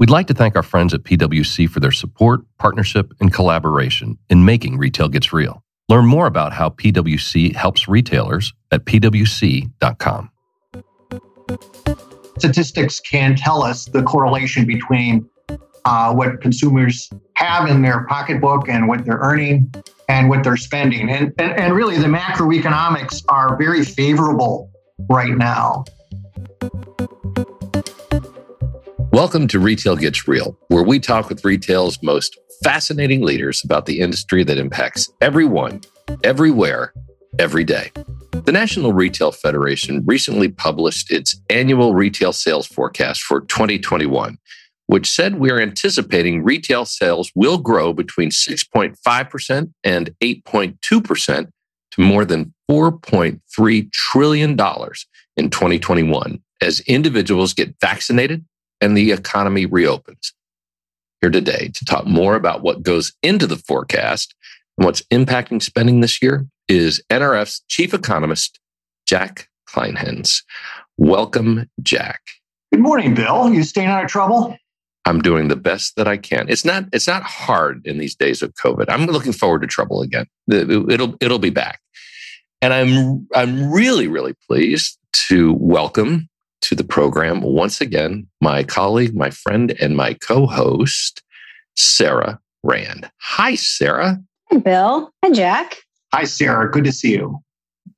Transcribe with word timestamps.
We'd 0.00 0.08
like 0.08 0.28
to 0.28 0.34
thank 0.34 0.56
our 0.56 0.62
friends 0.62 0.94
at 0.94 1.02
PwC 1.02 1.68
for 1.68 1.78
their 1.78 1.92
support, 1.92 2.40
partnership, 2.56 3.12
and 3.20 3.30
collaboration 3.30 4.16
in 4.30 4.46
making 4.46 4.78
Retail 4.78 5.10
Gets 5.10 5.30
Real. 5.30 5.62
Learn 5.90 6.06
more 6.06 6.26
about 6.26 6.54
how 6.54 6.70
PwC 6.70 7.54
helps 7.54 7.86
retailers 7.86 8.54
at 8.70 8.86
pwc.com. 8.86 10.30
Statistics 12.38 12.98
can 13.00 13.36
tell 13.36 13.62
us 13.62 13.84
the 13.84 14.02
correlation 14.02 14.64
between 14.64 15.28
uh, 15.84 16.14
what 16.14 16.40
consumers 16.40 17.10
have 17.34 17.68
in 17.68 17.82
their 17.82 18.06
pocketbook 18.06 18.70
and 18.70 18.88
what 18.88 19.04
they're 19.04 19.20
earning 19.20 19.70
and 20.08 20.30
what 20.30 20.42
they're 20.42 20.56
spending. 20.56 21.10
And, 21.10 21.34
and, 21.38 21.52
and 21.60 21.74
really, 21.74 21.98
the 21.98 22.06
macroeconomics 22.06 23.22
are 23.28 23.54
very 23.58 23.84
favorable 23.84 24.70
right 25.10 25.36
now. 25.36 25.84
Welcome 29.12 29.48
to 29.48 29.58
Retail 29.58 29.96
Gets 29.96 30.28
Real, 30.28 30.56
where 30.68 30.84
we 30.84 31.00
talk 31.00 31.28
with 31.28 31.44
retail's 31.44 32.00
most 32.00 32.38
fascinating 32.62 33.22
leaders 33.22 33.60
about 33.64 33.86
the 33.86 33.98
industry 33.98 34.44
that 34.44 34.56
impacts 34.56 35.10
everyone, 35.20 35.80
everywhere, 36.22 36.94
every 37.36 37.64
day. 37.64 37.90
The 38.30 38.52
National 38.52 38.92
Retail 38.92 39.32
Federation 39.32 40.04
recently 40.06 40.46
published 40.46 41.10
its 41.10 41.34
annual 41.50 41.92
retail 41.92 42.32
sales 42.32 42.68
forecast 42.68 43.22
for 43.22 43.40
2021, 43.40 44.38
which 44.86 45.10
said 45.10 45.40
we 45.40 45.50
are 45.50 45.60
anticipating 45.60 46.44
retail 46.44 46.84
sales 46.84 47.32
will 47.34 47.58
grow 47.58 47.92
between 47.92 48.30
6.5% 48.30 49.72
and 49.82 50.14
8.2% 50.22 51.50
to 51.90 52.00
more 52.00 52.24
than 52.24 52.54
$4.3 52.70 53.92
trillion 53.92 54.50
in 54.50 55.50
2021 55.50 56.40
as 56.62 56.78
individuals 56.80 57.54
get 57.54 57.74
vaccinated 57.80 58.44
and 58.80 58.96
the 58.96 59.12
economy 59.12 59.66
reopens. 59.66 60.32
Here 61.20 61.30
today 61.30 61.70
to 61.74 61.84
talk 61.84 62.06
more 62.06 62.34
about 62.34 62.62
what 62.62 62.82
goes 62.82 63.12
into 63.22 63.46
the 63.46 63.56
forecast 63.56 64.34
and 64.78 64.86
what's 64.86 65.02
impacting 65.12 65.62
spending 65.62 66.00
this 66.00 66.22
year 66.22 66.46
is 66.66 67.02
NRF's 67.10 67.62
chief 67.68 67.92
economist, 67.92 68.58
Jack 69.06 69.48
Kleinhenz. 69.68 70.42
Welcome, 70.96 71.68
Jack. 71.82 72.20
Good 72.72 72.80
morning, 72.80 73.14
Bill. 73.14 73.52
You 73.52 73.64
staying 73.64 73.88
out 73.88 74.04
of 74.04 74.10
trouble? 74.10 74.56
I'm 75.04 75.20
doing 75.20 75.48
the 75.48 75.56
best 75.56 75.96
that 75.96 76.06
I 76.06 76.16
can. 76.16 76.48
It's 76.48 76.64
not 76.64 76.84
it's 76.92 77.06
not 77.06 77.22
hard 77.22 77.84
in 77.86 77.98
these 77.98 78.14
days 78.14 78.42
of 78.42 78.54
COVID. 78.54 78.86
I'm 78.88 79.06
looking 79.06 79.32
forward 79.32 79.62
to 79.62 79.66
trouble 79.66 80.02
again. 80.02 80.26
It'll 80.50 81.16
it'll 81.20 81.38
be 81.38 81.50
back. 81.50 81.80
And 82.62 82.72
I'm 82.72 83.26
I'm 83.34 83.70
really 83.70 84.08
really 84.08 84.34
pleased 84.48 84.98
to 85.28 85.54
welcome 85.54 86.28
to 86.70 86.76
the 86.76 86.84
program 86.84 87.40
once 87.40 87.80
again 87.80 88.28
my 88.40 88.62
colleague, 88.62 89.12
my 89.12 89.28
friend, 89.28 89.72
and 89.80 89.96
my 89.96 90.14
co 90.14 90.46
host, 90.46 91.20
Sarah 91.74 92.38
Rand. 92.62 93.10
Hi, 93.18 93.56
Sarah. 93.56 94.22
Hi, 94.52 94.58
Bill. 94.58 95.10
Hi, 95.24 95.32
Jack. 95.32 95.78
Hi, 96.14 96.22
Sarah. 96.22 96.70
Good 96.70 96.84
to 96.84 96.92
see 96.92 97.10
you. 97.10 97.42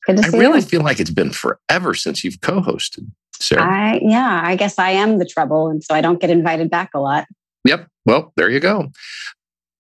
Good 0.06 0.16
to 0.16 0.22
see 0.22 0.38
I 0.38 0.40
really 0.40 0.60
you. 0.60 0.64
feel 0.64 0.80
like 0.80 1.00
it's 1.00 1.10
been 1.10 1.32
forever 1.32 1.92
since 1.92 2.24
you've 2.24 2.40
co 2.40 2.62
hosted, 2.62 3.10
Sarah. 3.38 3.62
I, 3.62 4.00
yeah, 4.02 4.40
I 4.42 4.56
guess 4.56 4.78
I 4.78 4.92
am 4.92 5.18
the 5.18 5.26
trouble. 5.26 5.68
And 5.68 5.84
so 5.84 5.94
I 5.94 6.00
don't 6.00 6.18
get 6.18 6.30
invited 6.30 6.70
back 6.70 6.92
a 6.94 6.98
lot. 6.98 7.26
Yep. 7.66 7.86
Well, 8.06 8.32
there 8.36 8.48
you 8.48 8.58
go. 8.58 8.90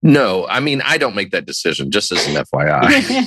No, 0.02 0.46
I 0.48 0.60
mean, 0.60 0.82
I 0.82 0.98
don't 0.98 1.14
make 1.14 1.30
that 1.30 1.46
decision, 1.46 1.90
just 1.90 2.12
as 2.12 2.26
an 2.26 2.34
FYI. 2.34 3.26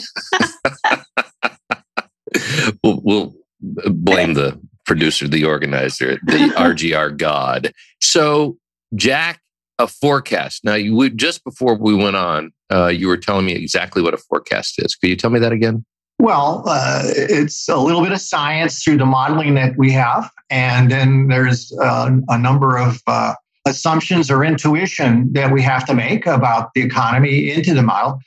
we'll, 2.83 3.01
we'll 3.03 3.35
uh, 3.83 3.89
blame 3.89 4.35
the 4.35 4.59
producer, 4.85 5.27
the 5.27 5.45
organizer, 5.45 6.19
the 6.23 6.37
RGR 6.57 7.17
god. 7.17 7.71
So, 8.01 8.57
Jack, 8.95 9.41
a 9.79 9.87
forecast. 9.87 10.63
Now, 10.63 10.75
you 10.75 10.95
would 10.95 11.17
just 11.17 11.43
before 11.43 11.75
we 11.75 11.95
went 11.95 12.15
on, 12.15 12.51
uh, 12.71 12.87
you 12.87 13.07
were 13.07 13.17
telling 13.17 13.45
me 13.45 13.53
exactly 13.53 14.01
what 14.01 14.13
a 14.13 14.17
forecast 14.17 14.75
is. 14.77 14.95
Could 14.95 15.09
you 15.09 15.15
tell 15.15 15.29
me 15.29 15.39
that 15.39 15.51
again? 15.51 15.85
Well, 16.17 16.63
uh, 16.65 17.03
it's 17.05 17.67
a 17.67 17.77
little 17.77 18.01
bit 18.01 18.13
of 18.13 18.21
science 18.21 18.83
through 18.83 18.97
the 18.97 19.05
modeling 19.05 19.55
that 19.55 19.77
we 19.77 19.91
have. 19.91 20.29
And 20.49 20.89
then 20.89 21.27
there's 21.27 21.77
uh, 21.81 22.09
a 22.29 22.37
number 22.37 22.77
of 22.77 23.01
uh, 23.05 23.33
assumptions 23.65 24.31
or 24.31 24.43
intuition 24.43 25.31
that 25.33 25.51
we 25.51 25.61
have 25.61 25.85
to 25.87 25.93
make 25.93 26.25
about 26.25 26.69
the 26.73 26.81
economy 26.81 27.51
into 27.51 27.73
the 27.73 27.83
model. 27.83 28.19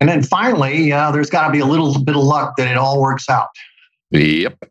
And 0.00 0.08
then 0.08 0.22
finally, 0.22 0.90
uh, 0.90 1.10
there's 1.10 1.30
got 1.30 1.46
to 1.46 1.52
be 1.52 1.60
a 1.60 1.66
little 1.66 2.02
bit 2.02 2.16
of 2.16 2.22
luck 2.22 2.54
that 2.56 2.70
it 2.70 2.76
all 2.76 3.00
works 3.00 3.28
out. 3.28 3.48
Yep. 4.14 4.64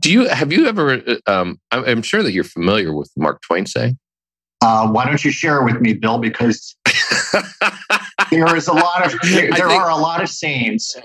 Do 0.00 0.10
you 0.10 0.28
have 0.28 0.52
you 0.52 0.66
ever? 0.66 0.94
Uh, 0.94 1.16
um, 1.26 1.60
I'm 1.70 2.02
sure 2.02 2.22
that 2.22 2.32
you're 2.32 2.44
familiar 2.44 2.94
with 2.94 3.10
Mark 3.16 3.42
Twain 3.42 3.66
saying. 3.66 3.98
Uh, 4.62 4.88
why 4.88 5.04
don't 5.04 5.22
you 5.22 5.30
share 5.30 5.60
it 5.60 5.64
with 5.64 5.82
me, 5.82 5.92
Bill? 5.92 6.18
Because 6.18 6.74
there 8.30 8.56
is 8.56 8.68
a 8.68 8.72
lot 8.72 9.04
of 9.04 9.20
there, 9.30 9.52
think, 9.52 9.58
are 9.58 9.90
a 9.90 9.96
lot 9.96 10.22
of 10.22 10.30
sayings. 10.30 10.96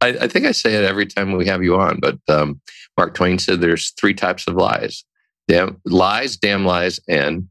I, 0.00 0.08
I, 0.08 0.26
think 0.26 0.46
I 0.46 0.52
say 0.52 0.74
it 0.74 0.84
every 0.84 1.06
time 1.06 1.32
we 1.32 1.46
have 1.46 1.62
you 1.62 1.78
on, 1.78 2.00
but 2.00 2.18
um, 2.28 2.60
Mark 2.96 3.12
Twain 3.14 3.38
said 3.38 3.60
there's 3.60 3.90
three 3.90 4.14
types 4.14 4.46
of 4.46 4.54
lies: 4.54 5.04
damn 5.48 5.80
lies, 5.84 6.36
damn 6.38 6.64
lies, 6.64 6.98
and 7.06 7.48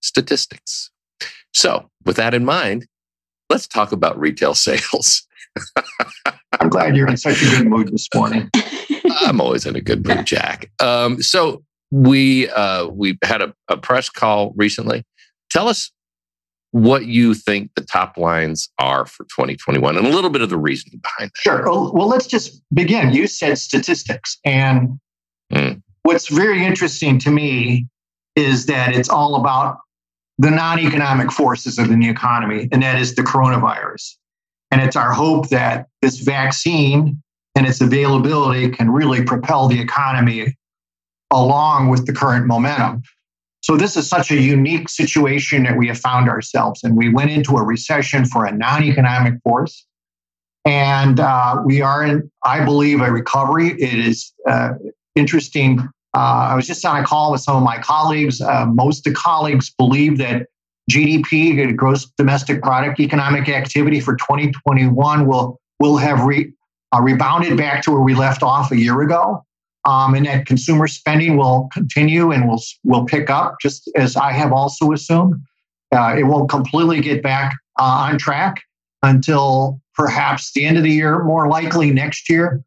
statistics. 0.00 0.90
So, 1.52 1.90
with 2.06 2.16
that 2.16 2.32
in 2.32 2.46
mind, 2.46 2.86
let's 3.50 3.66
talk 3.66 3.92
about 3.92 4.18
retail 4.18 4.54
sales. 4.54 5.26
I'm 6.60 6.68
glad 6.68 6.96
you're 6.96 7.08
in 7.08 7.16
such 7.16 7.42
a 7.42 7.46
good 7.46 7.66
mood 7.66 7.92
this 7.92 8.08
morning. 8.14 8.50
I'm 9.20 9.40
always 9.40 9.66
in 9.66 9.76
a 9.76 9.80
good 9.80 10.06
mood, 10.06 10.26
Jack. 10.26 10.70
Um, 10.80 11.22
so 11.22 11.62
we 11.90 12.48
uh, 12.50 12.86
we 12.88 13.18
had 13.22 13.42
a, 13.42 13.54
a 13.68 13.76
press 13.76 14.08
call 14.08 14.52
recently. 14.56 15.04
Tell 15.50 15.68
us 15.68 15.90
what 16.72 17.06
you 17.06 17.32
think 17.34 17.70
the 17.74 17.82
top 17.82 18.18
lines 18.18 18.68
are 18.78 19.06
for 19.06 19.24
2021 19.24 19.96
and 19.96 20.06
a 20.06 20.10
little 20.10 20.30
bit 20.30 20.42
of 20.42 20.50
the 20.50 20.58
reasoning 20.58 21.00
behind 21.00 21.30
that. 21.30 21.40
Sure. 21.40 21.64
Well, 21.64 22.06
let's 22.06 22.26
just 22.26 22.60
begin. 22.74 23.12
You 23.14 23.26
said 23.26 23.56
statistics. 23.58 24.38
And 24.44 24.98
mm. 25.52 25.80
what's 26.02 26.28
very 26.28 26.64
interesting 26.64 27.18
to 27.20 27.30
me 27.30 27.86
is 28.34 28.66
that 28.66 28.94
it's 28.94 29.08
all 29.08 29.36
about 29.36 29.78
the 30.38 30.50
non 30.50 30.78
economic 30.78 31.32
forces 31.32 31.78
of 31.78 31.88
the 31.88 31.96
new 31.96 32.10
economy, 32.10 32.68
and 32.70 32.82
that 32.82 33.00
is 33.00 33.14
the 33.14 33.22
coronavirus. 33.22 34.16
And 34.70 34.80
it's 34.80 34.96
our 34.96 35.12
hope 35.12 35.48
that 35.50 35.86
this 36.02 36.18
vaccine 36.18 37.22
and 37.54 37.66
its 37.66 37.80
availability 37.80 38.68
can 38.70 38.90
really 38.90 39.22
propel 39.24 39.68
the 39.68 39.80
economy 39.80 40.54
along 41.32 41.88
with 41.88 42.06
the 42.06 42.12
current 42.12 42.46
momentum. 42.46 43.02
So, 43.62 43.76
this 43.76 43.96
is 43.96 44.08
such 44.08 44.30
a 44.30 44.36
unique 44.36 44.88
situation 44.88 45.64
that 45.64 45.76
we 45.76 45.88
have 45.88 45.98
found 45.98 46.28
ourselves 46.28 46.82
in. 46.84 46.94
We 46.94 47.08
went 47.08 47.30
into 47.30 47.56
a 47.56 47.64
recession 47.64 48.24
for 48.24 48.44
a 48.44 48.52
non 48.52 48.84
economic 48.84 49.34
force, 49.42 49.84
and 50.64 51.18
uh, 51.18 51.62
we 51.64 51.80
are 51.80 52.04
in, 52.04 52.30
I 52.44 52.64
believe, 52.64 53.00
a 53.00 53.10
recovery. 53.10 53.70
It 53.70 53.98
is 54.06 54.32
uh, 54.48 54.74
interesting. 55.16 55.80
Uh, 56.14 56.50
I 56.50 56.54
was 56.54 56.66
just 56.66 56.84
on 56.84 57.02
a 57.02 57.04
call 57.04 57.32
with 57.32 57.40
some 57.40 57.56
of 57.56 57.62
my 57.62 57.78
colleagues. 57.78 58.40
Uh, 58.40 58.66
most 58.66 59.06
of 59.06 59.12
the 59.12 59.18
colleagues 59.18 59.72
believe 59.76 60.18
that 60.18 60.46
GDP, 60.90 61.74
gross 61.76 62.06
domestic 62.16 62.62
product 62.62 63.00
economic 63.00 63.48
activity 63.48 64.00
for 64.00 64.16
2021 64.16 65.26
will 65.26 65.60
will 65.80 65.96
have 65.96 66.24
re, 66.24 66.52
uh, 66.94 67.02
rebounded 67.02 67.56
back 67.56 67.82
to 67.82 67.90
where 67.90 68.00
we 68.00 68.14
left 68.14 68.42
off 68.42 68.72
a 68.72 68.78
year 68.78 69.02
ago. 69.02 69.44
Um, 69.84 70.14
and 70.14 70.26
that 70.26 70.46
consumer 70.46 70.88
spending 70.88 71.36
will 71.36 71.68
continue 71.72 72.32
and 72.32 72.48
will 72.48 72.62
will 72.84 73.04
pick 73.04 73.30
up, 73.30 73.56
just 73.60 73.90
as 73.94 74.16
I 74.16 74.32
have 74.32 74.52
also 74.52 74.92
assumed. 74.92 75.34
Uh, 75.94 76.16
it 76.18 76.24
won't 76.24 76.50
completely 76.50 77.00
get 77.00 77.22
back 77.22 77.54
uh, 77.78 78.08
on 78.10 78.18
track 78.18 78.62
until 79.02 79.80
perhaps 79.94 80.52
the 80.52 80.64
end 80.64 80.76
of 80.76 80.82
the 80.82 80.90
year, 80.90 81.22
more 81.22 81.48
likely 81.48 81.92
next 81.92 82.28
year. 82.28 82.62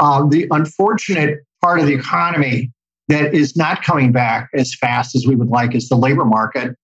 Uh, 0.00 0.26
the 0.26 0.46
unfortunate 0.50 1.40
part 1.60 1.78
of 1.78 1.86
the 1.86 1.94
economy 1.94 2.70
that 3.08 3.34
is 3.34 3.56
not 3.56 3.82
coming 3.82 4.10
back 4.10 4.48
as 4.54 4.74
fast 4.74 5.14
as 5.14 5.26
we 5.26 5.36
would 5.36 5.48
like 5.48 5.74
is 5.74 5.88
the 5.88 5.96
labor 5.96 6.24
market, 6.24 6.76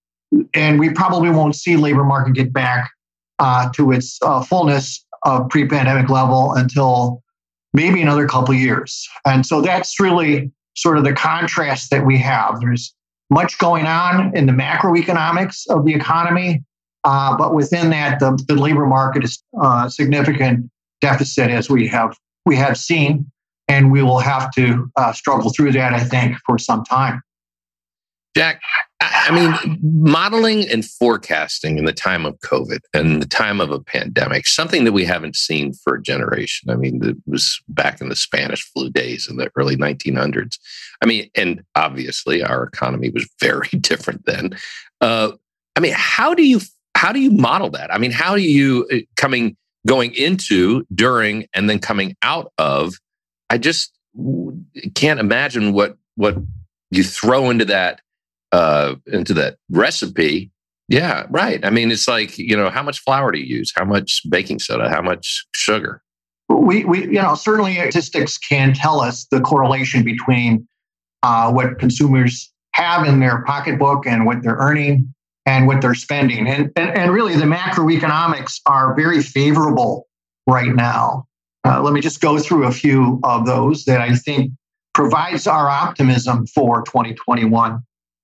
and 0.55 0.79
we 0.79 0.91
probably 0.91 1.31
won't 1.31 1.57
see 1.57 1.77
labor 1.77 2.05
market 2.05 2.35
get 2.35 2.53
back 2.53 2.91
uh, 3.39 3.71
to 3.73 3.93
its 3.93 4.19
uh, 4.23 4.43
fullness 4.43 5.05
of 5.25 5.49
pre-pandemic 5.49 6.11
level 6.11 6.53
until 6.55 7.23
maybe 7.73 8.03
another 8.03 8.27
couple 8.27 8.55
years. 8.55 9.09
And 9.25 9.45
so 9.45 9.61
that's 9.61 10.01
really 10.01 10.51
sort 10.75 10.99
of 10.99 11.05
the 11.05 11.13
contrast 11.13 11.91
that 11.91 12.07
we 12.07 12.19
have. 12.19 12.61
There's 12.61 12.95
much 13.31 13.59
going 13.59 13.87
on 13.87 14.37
in 14.37 14.47
the 14.47 14.53
macroeconomics 14.53 15.69
of 15.69 15.85
the 15.85 15.95
economy, 15.95 16.65
uh, 17.05 17.37
but 17.37 17.55
within 17.55 17.91
that, 17.91 18.21
the, 18.21 18.43
the 18.49 18.55
labor 18.55 18.87
market 18.87 19.25
is 19.25 19.43
a 19.55 19.65
uh, 19.65 19.89
significant 19.89 20.71
deficit 21.01 21.51
as 21.51 21.69
we 21.71 21.87
have 21.89 22.17
we 22.47 22.57
have 22.57 22.79
seen, 22.79 23.31
and 23.69 23.93
we 23.93 24.03
will 24.03 24.21
have 24.21 24.51
to 24.53 24.91
uh, 24.97 25.13
struggle 25.13 25.51
through 25.51 25.73
that, 25.73 25.93
I 25.93 26.03
think, 26.03 26.39
for 26.47 26.57
some 26.59 26.83
time. 26.85 27.21
Jack, 28.35 28.61
I 29.01 29.31
mean, 29.31 29.79
modeling 29.81 30.69
and 30.69 30.85
forecasting 30.85 31.79
in 31.79 31.85
the 31.85 31.93
time 31.93 32.27
of 32.27 32.39
COVID 32.41 32.81
and 32.93 33.23
the 33.23 33.29
time 33.29 33.61
of 33.61 33.71
a 33.71 33.79
pandemic, 33.79 34.47
something 34.47 34.85
that 34.85 34.93
we 34.93 35.05
haven't 35.05 35.37
seen 35.37 35.73
for 35.73 35.95
a 35.95 36.03
generation. 36.03 36.71
I 36.71 36.75
mean, 36.75 37.05
it 37.05 37.17
was 37.27 37.61
back 37.69 38.01
in 38.01 38.09
the 38.09 38.17
Spanish 38.17 38.65
flu 38.73 38.91
days 38.91 39.29
in 39.29 39.37
the 39.37 39.51
early 39.55 39.77
1900s. 39.77 40.59
I 41.01 41.07
mean, 41.07 41.31
and 41.37 41.63
obviously 41.77 42.43
our 42.43 42.65
economy 42.65 43.11
was 43.11 43.29
very 43.41 43.69
different 43.69 44.27
then. 44.27 44.59
Uh, 45.01 45.33
I 45.77 45.81
mean, 45.81 45.95
how 45.95 46.35
do 46.35 46.45
you 46.45 46.61
how 46.97 47.13
do 47.13 47.21
you 47.21 47.31
model 47.31 47.71
that? 47.71 47.95
I 47.95 47.99
mean, 47.99 48.11
how 48.11 48.35
do 48.35 48.43
you 48.43 48.89
uh, 48.93 48.97
coming 49.15 49.57
going 49.87 50.13
into, 50.15 50.85
during, 50.93 51.47
and 51.55 51.71
then 51.71 51.79
coming 51.79 52.17
out 52.23 52.53
of? 52.59 52.95
I 53.49 53.59
just 53.59 53.93
can't 54.97 55.21
imagine 55.21 55.73
what 55.73 55.97
what 56.17 56.37
you 56.91 57.05
throw 57.05 57.51
into 57.51 57.67
that 57.67 58.01
uh, 58.53 58.95
into 59.07 59.35
that 59.35 59.57
recipe. 59.71 60.51
Yeah, 60.89 61.27
right. 61.29 61.65
I 61.65 61.71
mean, 61.71 61.91
it's 61.91 62.09
like 62.09 62.39
you 62.39 62.57
know, 62.57 62.71
how 62.71 62.83
much 62.83 63.01
flour 63.01 63.31
do 63.31 63.39
you 63.39 63.59
use? 63.59 63.73
How 63.77 63.85
much 63.85 64.23
baking 64.29 64.59
soda? 64.59 64.89
How 64.89 65.03
much 65.03 65.47
sugar? 65.55 66.03
We, 66.49 66.85
we 66.85 67.05
you 67.05 67.21
know, 67.21 67.35
certainly 67.35 67.75
statistics 67.75 68.39
can 68.39 68.73
tell 68.73 69.01
us 69.01 69.27
the 69.31 69.41
correlation 69.41 70.03
between 70.03 70.67
uh, 71.23 71.53
what 71.53 71.79
consumers 71.79 72.51
have 72.73 73.07
in 73.07 73.21
their 73.21 73.43
pocketbook 73.45 74.07
and 74.07 74.25
what 74.25 74.43
they're 74.43 74.57
earning 74.57 75.13
and 75.45 75.67
what 75.67 75.81
they're 75.83 75.95
spending. 75.95 76.47
And, 76.47 76.71
and, 76.77 76.97
and 76.97 77.13
really, 77.13 77.35
the 77.37 77.45
macroeconomics 77.45 78.61
are 78.67 78.95
very 78.95 79.23
favorable 79.23 80.07
right 80.47 80.75
now. 80.75 81.27
Uh, 81.67 81.83
let 81.83 81.93
me 81.93 82.01
just 82.01 82.21
go 82.21 82.39
through 82.39 82.65
a 82.65 82.73
few 82.73 83.21
of 83.25 83.45
those 83.45 83.85
that 83.85 84.01
I 84.01 84.15
think 84.15 84.53
provides 84.95 85.47
our 85.47 85.69
optimism 85.69 86.47
for 86.47 86.83
2021. 86.83 87.81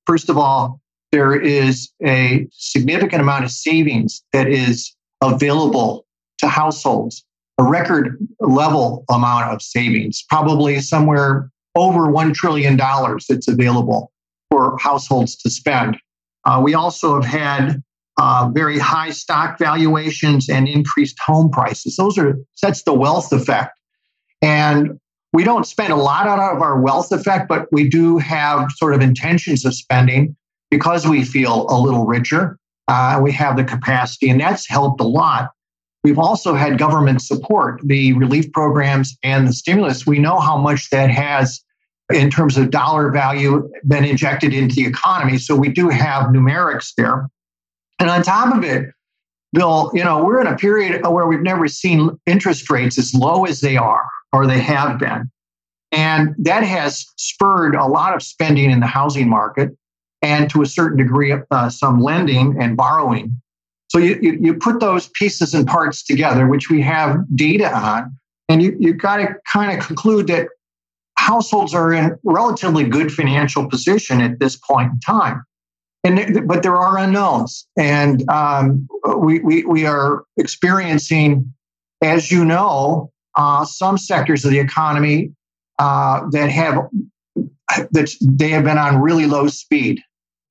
First 0.06 0.28
of 0.28 0.38
all, 0.38 0.80
there 1.12 1.34
is 1.34 1.90
a 2.04 2.46
significant 2.50 3.22
amount 3.22 3.44
of 3.44 3.50
savings 3.50 4.22
that 4.32 4.48
is 4.48 4.94
available 5.22 6.06
to 6.38 6.48
households, 6.48 7.24
a 7.58 7.64
record 7.64 8.18
level 8.40 9.04
amount 9.08 9.52
of 9.52 9.62
savings, 9.62 10.24
probably 10.28 10.80
somewhere 10.80 11.50
over 11.76 12.00
$1 12.00 12.34
trillion 12.34 12.76
that's 12.76 13.48
available 13.48 14.12
for 14.50 14.76
households 14.78 15.36
to 15.36 15.50
spend. 15.50 15.96
Uh, 16.44 16.60
we 16.62 16.74
also 16.74 17.20
have 17.20 17.24
had 17.24 17.82
uh, 18.20 18.48
very 18.52 18.78
high 18.78 19.10
stock 19.10 19.58
valuations 19.58 20.48
and 20.48 20.68
increased 20.68 21.16
home 21.24 21.50
prices. 21.50 21.96
Those 21.96 22.16
are 22.18 22.38
that's 22.62 22.84
the 22.84 22.94
wealth 22.94 23.32
effect, 23.32 23.72
and 24.40 25.00
we 25.34 25.42
don't 25.42 25.66
spend 25.66 25.92
a 25.92 25.96
lot 25.96 26.28
out 26.28 26.38
of 26.38 26.62
our 26.62 26.80
wealth 26.80 27.10
effect, 27.10 27.48
but 27.48 27.66
we 27.72 27.88
do 27.88 28.18
have 28.18 28.70
sort 28.76 28.94
of 28.94 29.00
intentions 29.00 29.64
of 29.64 29.74
spending 29.74 30.34
because 30.70 31.08
we 31.08 31.24
feel 31.24 31.66
a 31.68 31.76
little 31.78 32.06
richer. 32.06 32.56
Uh, 32.86 33.18
we 33.20 33.32
have 33.32 33.56
the 33.56 33.64
capacity, 33.64 34.30
and 34.30 34.40
that's 34.40 34.68
helped 34.68 35.00
a 35.00 35.04
lot. 35.04 35.50
We've 36.04 36.20
also 36.20 36.54
had 36.54 36.78
government 36.78 37.20
support, 37.20 37.80
the 37.82 38.12
relief 38.12 38.52
programs 38.52 39.18
and 39.24 39.48
the 39.48 39.52
stimulus. 39.52 40.06
We 40.06 40.20
know 40.20 40.38
how 40.38 40.56
much 40.56 40.90
that 40.90 41.10
has 41.10 41.60
in 42.12 42.30
terms 42.30 42.56
of 42.56 42.70
dollar 42.70 43.10
value 43.10 43.68
been 43.88 44.04
injected 44.04 44.54
into 44.54 44.76
the 44.76 44.86
economy. 44.86 45.38
So 45.38 45.56
we 45.56 45.68
do 45.68 45.88
have 45.88 46.26
numerics 46.26 46.92
there. 46.96 47.28
And 47.98 48.08
on 48.08 48.22
top 48.22 48.54
of 48.54 48.62
it, 48.62 48.90
Bill, 49.52 49.90
you 49.94 50.04
know, 50.04 50.22
we're 50.22 50.40
in 50.40 50.46
a 50.46 50.56
period 50.56 51.04
where 51.04 51.26
we've 51.26 51.40
never 51.40 51.66
seen 51.66 52.10
interest 52.26 52.70
rates 52.70 52.98
as 52.98 53.14
low 53.14 53.46
as 53.46 53.60
they 53.62 53.76
are 53.76 54.04
or 54.34 54.48
they 54.48 54.58
have 54.58 54.98
been. 54.98 55.30
And 55.92 56.34
that 56.38 56.64
has 56.64 57.06
spurred 57.16 57.76
a 57.76 57.86
lot 57.86 58.16
of 58.16 58.22
spending 58.22 58.68
in 58.72 58.80
the 58.80 58.86
housing 58.86 59.28
market 59.28 59.70
and 60.22 60.50
to 60.50 60.62
a 60.62 60.66
certain 60.66 60.98
degree, 60.98 61.32
uh, 61.52 61.68
some 61.70 62.00
lending 62.00 62.60
and 62.60 62.76
borrowing. 62.76 63.40
So 63.88 63.98
you, 63.98 64.18
you, 64.20 64.38
you, 64.40 64.54
put 64.54 64.80
those 64.80 65.08
pieces 65.10 65.54
and 65.54 65.68
parts 65.68 66.02
together, 66.02 66.48
which 66.48 66.68
we 66.68 66.80
have 66.80 67.18
data 67.36 67.72
on, 67.72 68.18
and 68.48 68.60
you, 68.60 68.76
you've 68.80 68.98
got 68.98 69.18
to 69.18 69.36
kind 69.50 69.78
of 69.78 69.86
conclude 69.86 70.26
that 70.26 70.48
households 71.16 71.72
are 71.72 71.92
in 71.92 72.16
relatively 72.24 72.82
good 72.82 73.12
financial 73.12 73.68
position 73.68 74.20
at 74.20 74.40
this 74.40 74.56
point 74.56 74.90
in 74.90 74.98
time. 75.00 75.44
And, 76.02 76.48
but 76.48 76.64
there 76.64 76.76
are 76.76 76.98
unknowns. 76.98 77.68
And 77.78 78.28
um, 78.28 78.88
we, 79.16 79.38
we, 79.38 79.64
we 79.64 79.86
are 79.86 80.24
experiencing, 80.36 81.54
as 82.02 82.32
you 82.32 82.44
know, 82.44 83.12
uh, 83.36 83.64
some 83.64 83.98
sectors 83.98 84.44
of 84.44 84.50
the 84.50 84.58
economy 84.58 85.32
uh, 85.78 86.28
that 86.30 86.50
have 86.50 86.88
that 87.90 88.10
they 88.20 88.50
have 88.50 88.64
been 88.64 88.78
on 88.78 89.00
really 89.00 89.26
low 89.26 89.48
speed, 89.48 90.00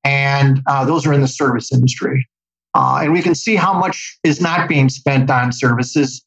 and 0.02 0.60
uh, 0.66 0.84
those 0.84 1.06
are 1.06 1.12
in 1.12 1.20
the 1.20 1.28
service 1.28 1.72
industry. 1.72 2.28
Uh, 2.74 3.00
and 3.02 3.12
we 3.12 3.22
can 3.22 3.34
see 3.34 3.54
how 3.54 3.72
much 3.72 4.18
is 4.24 4.40
not 4.40 4.68
being 4.68 4.88
spent 4.88 5.30
on 5.30 5.52
services. 5.52 6.24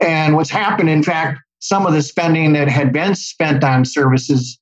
And 0.00 0.36
what's 0.36 0.50
happened, 0.50 0.88
in 0.88 1.02
fact, 1.02 1.40
some 1.58 1.84
of 1.84 1.92
the 1.92 2.00
spending 2.00 2.52
that 2.52 2.68
had 2.68 2.92
been 2.92 3.14
spent 3.14 3.64
on 3.64 3.84
services, 3.84 4.58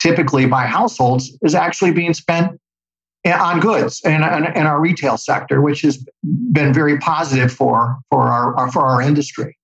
typically 0.00 0.46
by 0.46 0.64
households, 0.64 1.36
is 1.42 1.54
actually 1.56 1.92
being 1.92 2.14
spent 2.14 2.58
on 3.26 3.58
goods 3.58 4.00
in, 4.04 4.22
in, 4.22 4.44
in 4.54 4.66
our 4.66 4.80
retail 4.80 5.16
sector, 5.16 5.60
which 5.60 5.82
has 5.82 6.06
been 6.52 6.72
very 6.72 6.98
positive 6.98 7.52
for, 7.52 7.98
for, 8.10 8.22
our, 8.28 8.70
for 8.70 8.86
our 8.86 9.02
industry. 9.02 9.57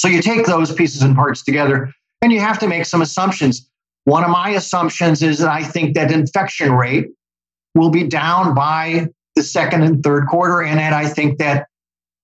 So 0.00 0.08
you 0.08 0.22
take 0.22 0.46
those 0.46 0.72
pieces 0.72 1.02
and 1.02 1.14
parts 1.14 1.42
together, 1.42 1.92
and 2.22 2.32
you 2.32 2.40
have 2.40 2.58
to 2.60 2.66
make 2.66 2.86
some 2.86 3.02
assumptions. 3.02 3.68
One 4.04 4.24
of 4.24 4.30
my 4.30 4.48
assumptions 4.48 5.20
is 5.22 5.40
that 5.40 5.50
I 5.50 5.62
think 5.62 5.94
that 5.94 6.10
infection 6.10 6.72
rate 6.72 7.08
will 7.74 7.90
be 7.90 8.04
down 8.04 8.54
by 8.54 9.08
the 9.36 9.42
second 9.42 9.82
and 9.82 10.02
third 10.02 10.26
quarter, 10.26 10.62
and 10.62 10.78
that 10.78 10.94
I 10.94 11.06
think 11.06 11.36
that 11.40 11.66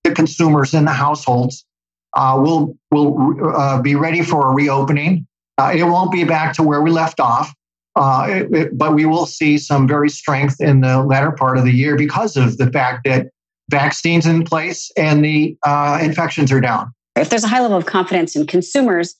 the 0.03 0.11
consumers 0.11 0.73
and 0.73 0.87
the 0.87 0.91
households 0.91 1.67
uh, 2.15 2.39
will 2.41 2.75
will 2.89 3.55
uh, 3.55 3.79
be 3.79 3.93
ready 3.93 4.23
for 4.23 4.47
a 4.47 4.55
reopening. 4.55 5.27
Uh, 5.59 5.71
it 5.75 5.83
won't 5.83 6.11
be 6.11 6.23
back 6.23 6.53
to 6.53 6.63
where 6.63 6.81
we 6.81 6.89
left 6.89 7.19
off, 7.19 7.53
uh, 7.95 8.25
it, 8.27 8.55
it, 8.55 8.75
but 8.75 8.95
we 8.95 9.05
will 9.05 9.27
see 9.27 9.55
some 9.59 9.87
very 9.87 10.09
strength 10.09 10.59
in 10.59 10.81
the 10.81 11.03
latter 11.03 11.31
part 11.31 11.59
of 11.59 11.63
the 11.63 11.71
year 11.71 11.95
because 11.95 12.37
of 12.37 12.57
the 12.57 12.71
fact 12.71 13.03
that 13.05 13.27
vaccines 13.69 14.25
in 14.25 14.43
place 14.43 14.89
and 14.97 15.23
the 15.23 15.55
uh, 15.63 15.99
infections 16.01 16.51
are 16.51 16.59
down. 16.59 16.91
If 17.17 17.29
there's 17.29 17.43
a 17.43 17.47
high 17.47 17.61
level 17.61 17.77
of 17.77 17.85
confidence 17.85 18.35
in 18.35 18.47
consumers 18.47 19.15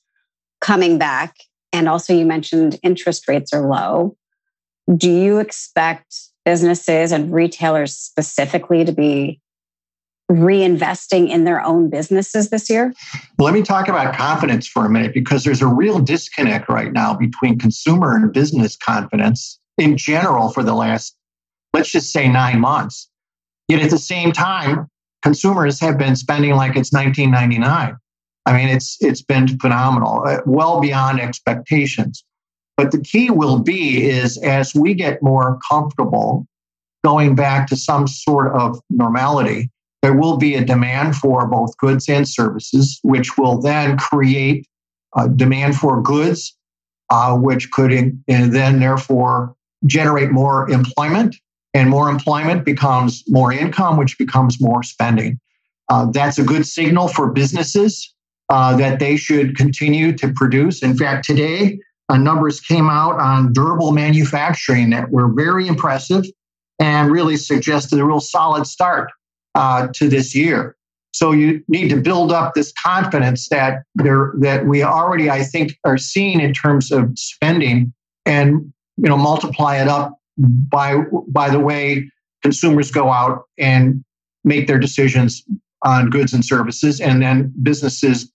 coming 0.60 0.98
back, 0.98 1.36
and 1.72 1.88
also 1.88 2.14
you 2.14 2.24
mentioned 2.24 2.78
interest 2.82 3.28
rates 3.28 3.52
are 3.52 3.68
low, 3.68 4.16
do 4.96 5.10
you 5.10 5.38
expect 5.38 6.14
businesses 6.44 7.12
and 7.12 7.32
retailers 7.32 7.94
specifically 7.94 8.84
to 8.84 8.92
be 8.92 9.40
reinvesting 10.30 11.28
in 11.28 11.44
their 11.44 11.62
own 11.62 11.88
businesses 11.88 12.50
this 12.50 12.68
year? 12.68 12.92
Let 13.38 13.54
me 13.54 13.62
talk 13.62 13.88
about 13.88 14.14
confidence 14.14 14.66
for 14.66 14.84
a 14.84 14.90
minute 14.90 15.14
because 15.14 15.44
there's 15.44 15.62
a 15.62 15.66
real 15.66 15.98
disconnect 15.98 16.68
right 16.68 16.92
now 16.92 17.14
between 17.14 17.58
consumer 17.58 18.14
and 18.14 18.32
business 18.32 18.76
confidence 18.76 19.58
in 19.78 19.96
general 19.96 20.50
for 20.50 20.62
the 20.62 20.74
last, 20.74 21.16
let's 21.72 21.90
just 21.90 22.12
say, 22.12 22.28
nine 22.28 22.60
months. 22.60 23.08
Yet 23.68 23.80
at 23.80 23.90
the 23.90 23.98
same 23.98 24.32
time, 24.32 24.88
consumers 25.22 25.80
have 25.80 25.98
been 25.98 26.16
spending 26.16 26.54
like 26.54 26.76
it's 26.76 26.92
1999. 26.92 27.96
I 28.46 28.52
mean, 28.56 28.68
it's 28.68 28.96
it's 29.00 29.22
been 29.22 29.58
phenomenal, 29.58 30.24
uh, 30.26 30.40
well 30.46 30.80
beyond 30.80 31.20
expectations. 31.20 32.24
But 32.76 32.92
the 32.92 33.00
key 33.00 33.30
will 33.30 33.58
be 33.58 34.08
is 34.08 34.38
as 34.38 34.74
we 34.74 34.94
get 34.94 35.22
more 35.22 35.58
comfortable 35.70 36.46
going 37.04 37.34
back 37.34 37.66
to 37.68 37.76
some 37.76 38.06
sort 38.06 38.52
of 38.52 38.80
normality, 38.90 39.70
there 40.02 40.14
will 40.14 40.36
be 40.36 40.54
a 40.54 40.64
demand 40.64 41.16
for 41.16 41.46
both 41.46 41.76
goods 41.78 42.08
and 42.08 42.26
services, 42.26 43.00
which 43.02 43.36
will 43.36 43.60
then 43.60 43.98
create 43.98 44.66
a 45.16 45.28
demand 45.28 45.76
for 45.76 46.00
goods, 46.00 46.56
uh, 47.10 47.36
which 47.36 47.70
could 47.70 47.92
in, 47.92 48.22
and 48.28 48.54
then 48.54 48.80
therefore 48.80 49.54
generate 49.86 50.30
more 50.30 50.70
employment, 50.70 51.36
and 51.74 51.90
more 51.90 52.08
employment 52.08 52.64
becomes 52.64 53.22
more 53.28 53.52
income, 53.52 53.96
which 53.96 54.18
becomes 54.18 54.60
more 54.60 54.82
spending. 54.82 55.38
Uh, 55.88 56.10
that's 56.10 56.38
a 56.38 56.42
good 56.42 56.66
signal 56.66 57.08
for 57.08 57.30
businesses 57.30 58.14
uh, 58.50 58.76
that 58.76 58.98
they 58.98 59.16
should 59.16 59.56
continue 59.56 60.12
to 60.16 60.32
produce. 60.34 60.82
In 60.82 60.96
fact, 60.96 61.24
today, 61.24 61.78
uh, 62.08 62.16
numbers 62.16 62.60
came 62.60 62.88
out 62.88 63.18
on 63.20 63.52
durable 63.52 63.92
manufacturing 63.92 64.90
that 64.90 65.10
were 65.10 65.28
very 65.28 65.66
impressive 65.66 66.24
and 66.78 67.10
really 67.10 67.36
suggested 67.36 67.98
a 67.98 68.04
real 68.04 68.20
solid 68.20 68.66
start 68.66 69.10
uh, 69.54 69.88
to 69.94 70.08
this 70.08 70.34
year. 70.34 70.76
So 71.12 71.32
you 71.32 71.62
need 71.68 71.88
to 71.88 71.96
build 71.96 72.32
up 72.32 72.54
this 72.54 72.72
confidence 72.72 73.48
that 73.48 73.82
there 73.94 74.32
that 74.38 74.66
we 74.66 74.82
already, 74.82 75.30
I 75.30 75.42
think, 75.42 75.72
are 75.84 75.98
seeing 75.98 76.40
in 76.40 76.52
terms 76.52 76.92
of 76.92 77.10
spending, 77.18 77.92
and 78.24 78.72
you 78.96 79.08
know, 79.08 79.16
multiply 79.16 79.76
it 79.76 79.88
up 79.88 80.17
by 80.38 80.96
by 81.28 81.50
the 81.50 81.60
way 81.60 82.10
consumers 82.42 82.90
go 82.90 83.10
out 83.10 83.44
and 83.58 84.04
make 84.44 84.66
their 84.66 84.78
decisions 84.78 85.44
on 85.84 86.10
goods 86.10 86.32
and 86.32 86.44
services, 86.44 87.00
and 87.00 87.20
then 87.22 87.52
businesses 87.62 88.32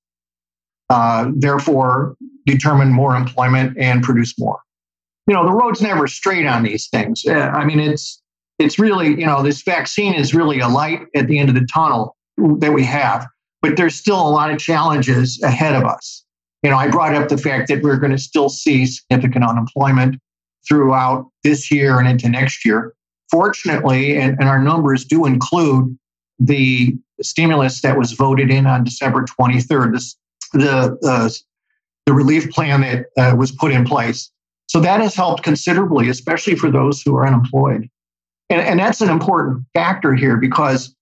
uh, 0.89 1.31
therefore 1.35 2.15
determine 2.45 2.91
more 2.91 3.15
employment 3.15 3.77
and 3.79 4.03
produce 4.03 4.37
more. 4.37 4.59
you 5.27 5.33
know, 5.33 5.45
the 5.45 5.53
road's 5.53 5.81
never 5.81 6.07
straight 6.07 6.45
on 6.45 6.63
these 6.63 6.87
things. 6.87 7.23
Uh, 7.25 7.33
I 7.33 7.65
mean, 7.65 7.79
it's 7.79 8.21
it's 8.59 8.77
really, 8.77 9.09
you 9.09 9.25
know, 9.25 9.41
this 9.41 9.61
vaccine 9.63 10.13
is 10.13 10.33
really 10.33 10.59
a 10.59 10.67
light 10.67 11.01
at 11.15 11.27
the 11.27 11.39
end 11.39 11.49
of 11.49 11.55
the 11.55 11.67
tunnel 11.73 12.15
that 12.59 12.73
we 12.73 12.83
have, 12.83 13.25
but 13.61 13.77
there's 13.77 13.95
still 13.95 14.19
a 14.19 14.29
lot 14.29 14.51
of 14.51 14.59
challenges 14.59 15.41
ahead 15.43 15.75
of 15.75 15.83
us. 15.83 16.23
You 16.61 16.69
know, 16.69 16.77
I 16.77 16.87
brought 16.87 17.15
up 17.15 17.29
the 17.29 17.37
fact 17.37 17.67
that 17.69 17.81
we're 17.81 17.97
going 17.97 18.11
to 18.11 18.17
still 18.17 18.49
see 18.49 18.85
significant 18.85 19.43
unemployment 19.45 20.15
throughout 20.67 21.29
this 21.43 21.71
year 21.71 21.99
and 21.99 22.07
into 22.07 22.29
next 22.29 22.65
year. 22.65 22.93
Fortunately, 23.29 24.17
and, 24.17 24.37
and 24.39 24.49
our 24.49 24.61
numbers 24.61 25.05
do 25.05 25.25
include 25.25 25.97
the 26.39 26.95
stimulus 27.21 27.81
that 27.81 27.97
was 27.97 28.11
voted 28.11 28.51
in 28.51 28.65
on 28.65 28.83
December 28.83 29.25
23rd, 29.39 29.93
this, 29.93 30.15
the, 30.53 30.97
uh, 31.03 31.29
the 32.05 32.13
relief 32.13 32.51
plan 32.51 32.81
that 32.81 33.05
uh, 33.17 33.35
was 33.35 33.51
put 33.51 33.71
in 33.71 33.85
place. 33.85 34.29
So 34.67 34.79
that 34.81 35.01
has 35.01 35.15
helped 35.15 35.43
considerably, 35.43 36.09
especially 36.09 36.55
for 36.55 36.71
those 36.71 37.01
who 37.01 37.15
are 37.15 37.27
unemployed. 37.27 37.89
And, 38.49 38.61
and 38.61 38.79
that's 38.79 39.01
an 39.01 39.09
important 39.09 39.65
factor 39.73 40.13
here 40.13 40.37
because, 40.37 40.95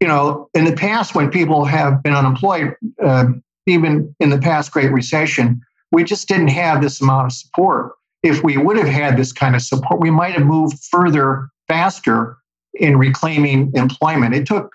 you 0.00 0.08
know, 0.08 0.48
in 0.54 0.64
the 0.64 0.74
past, 0.74 1.14
when 1.14 1.30
people 1.30 1.64
have 1.64 2.02
been 2.02 2.14
unemployed, 2.14 2.74
uh, 3.02 3.26
even 3.66 4.14
in 4.20 4.30
the 4.30 4.38
past 4.38 4.72
Great 4.72 4.92
Recession, 4.92 5.60
we 5.90 6.04
just 6.04 6.28
didn't 6.28 6.48
have 6.48 6.82
this 6.82 7.00
amount 7.00 7.26
of 7.26 7.32
support. 7.32 7.92
If 8.22 8.42
we 8.44 8.56
would 8.56 8.76
have 8.76 8.88
had 8.88 9.16
this 9.16 9.32
kind 9.32 9.56
of 9.56 9.62
support, 9.62 10.00
we 10.00 10.10
might 10.10 10.34
have 10.34 10.46
moved 10.46 10.78
further 10.90 11.48
faster 11.68 12.36
in 12.74 12.96
reclaiming 12.96 13.72
employment. 13.74 14.34
It 14.34 14.46
took, 14.46 14.72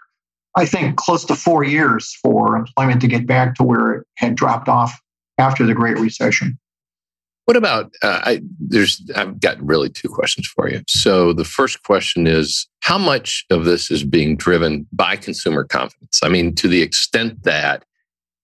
I 0.56 0.66
think, 0.66 0.98
close 0.98 1.24
to 1.26 1.36
four 1.36 1.64
years 1.64 2.18
for 2.22 2.56
employment 2.56 3.02
to 3.02 3.08
get 3.08 3.26
back 3.26 3.56
to 3.56 3.64
where 3.64 3.94
it 3.94 4.08
had 4.16 4.36
dropped 4.36 4.68
off 4.68 5.00
after 5.38 5.66
the 5.66 5.74
Great 5.74 5.98
Recession. 5.98 6.58
What 7.46 7.56
about 7.56 7.94
uh, 8.04 8.20
I, 8.26 8.42
there's 8.60 9.02
I've 9.16 9.40
got 9.40 9.66
really 9.66 9.90
two 9.90 10.10
questions 10.10 10.48
for 10.48 10.70
you. 10.70 10.82
So 10.90 11.32
the 11.32 11.46
first 11.46 11.82
question 11.84 12.28
is 12.28 12.68
how 12.82 12.98
much 12.98 13.46
of 13.50 13.64
this 13.64 13.90
is 13.90 14.04
being 14.04 14.36
driven 14.36 14.86
by 14.92 15.16
consumer 15.16 15.64
confidence? 15.64 16.20
I 16.22 16.28
mean, 16.28 16.56
to 16.56 16.68
the 16.68 16.82
extent 16.82 17.44
that 17.44 17.86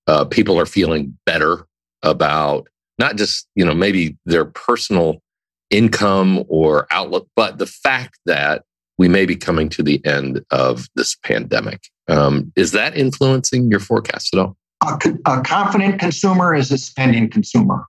uh, 0.07 0.23
people 0.23 0.57
are 0.57 0.65
feeling 0.65 1.17
better 1.25 1.67
about 2.01 2.69
not 2.99 3.15
just 3.15 3.47
you 3.55 3.65
know 3.65 3.73
maybe 3.73 4.17
their 4.25 4.45
personal 4.45 5.21
income 5.69 6.43
or 6.47 6.87
outlook, 6.91 7.27
but 7.35 7.57
the 7.57 7.65
fact 7.65 8.19
that 8.25 8.63
we 8.97 9.07
may 9.07 9.25
be 9.25 9.35
coming 9.35 9.69
to 9.69 9.83
the 9.83 10.03
end 10.05 10.43
of 10.51 10.87
this 10.95 11.15
pandemic. 11.15 11.81
Um, 12.07 12.51
is 12.55 12.71
that 12.73 12.95
influencing 12.95 13.69
your 13.69 13.79
forecast 13.79 14.33
at 14.33 14.39
all? 14.39 14.57
A, 14.83 14.99
a 15.25 15.41
confident 15.41 15.99
consumer 15.99 16.53
is 16.53 16.71
a 16.71 16.77
spending 16.77 17.29
consumer. 17.29 17.85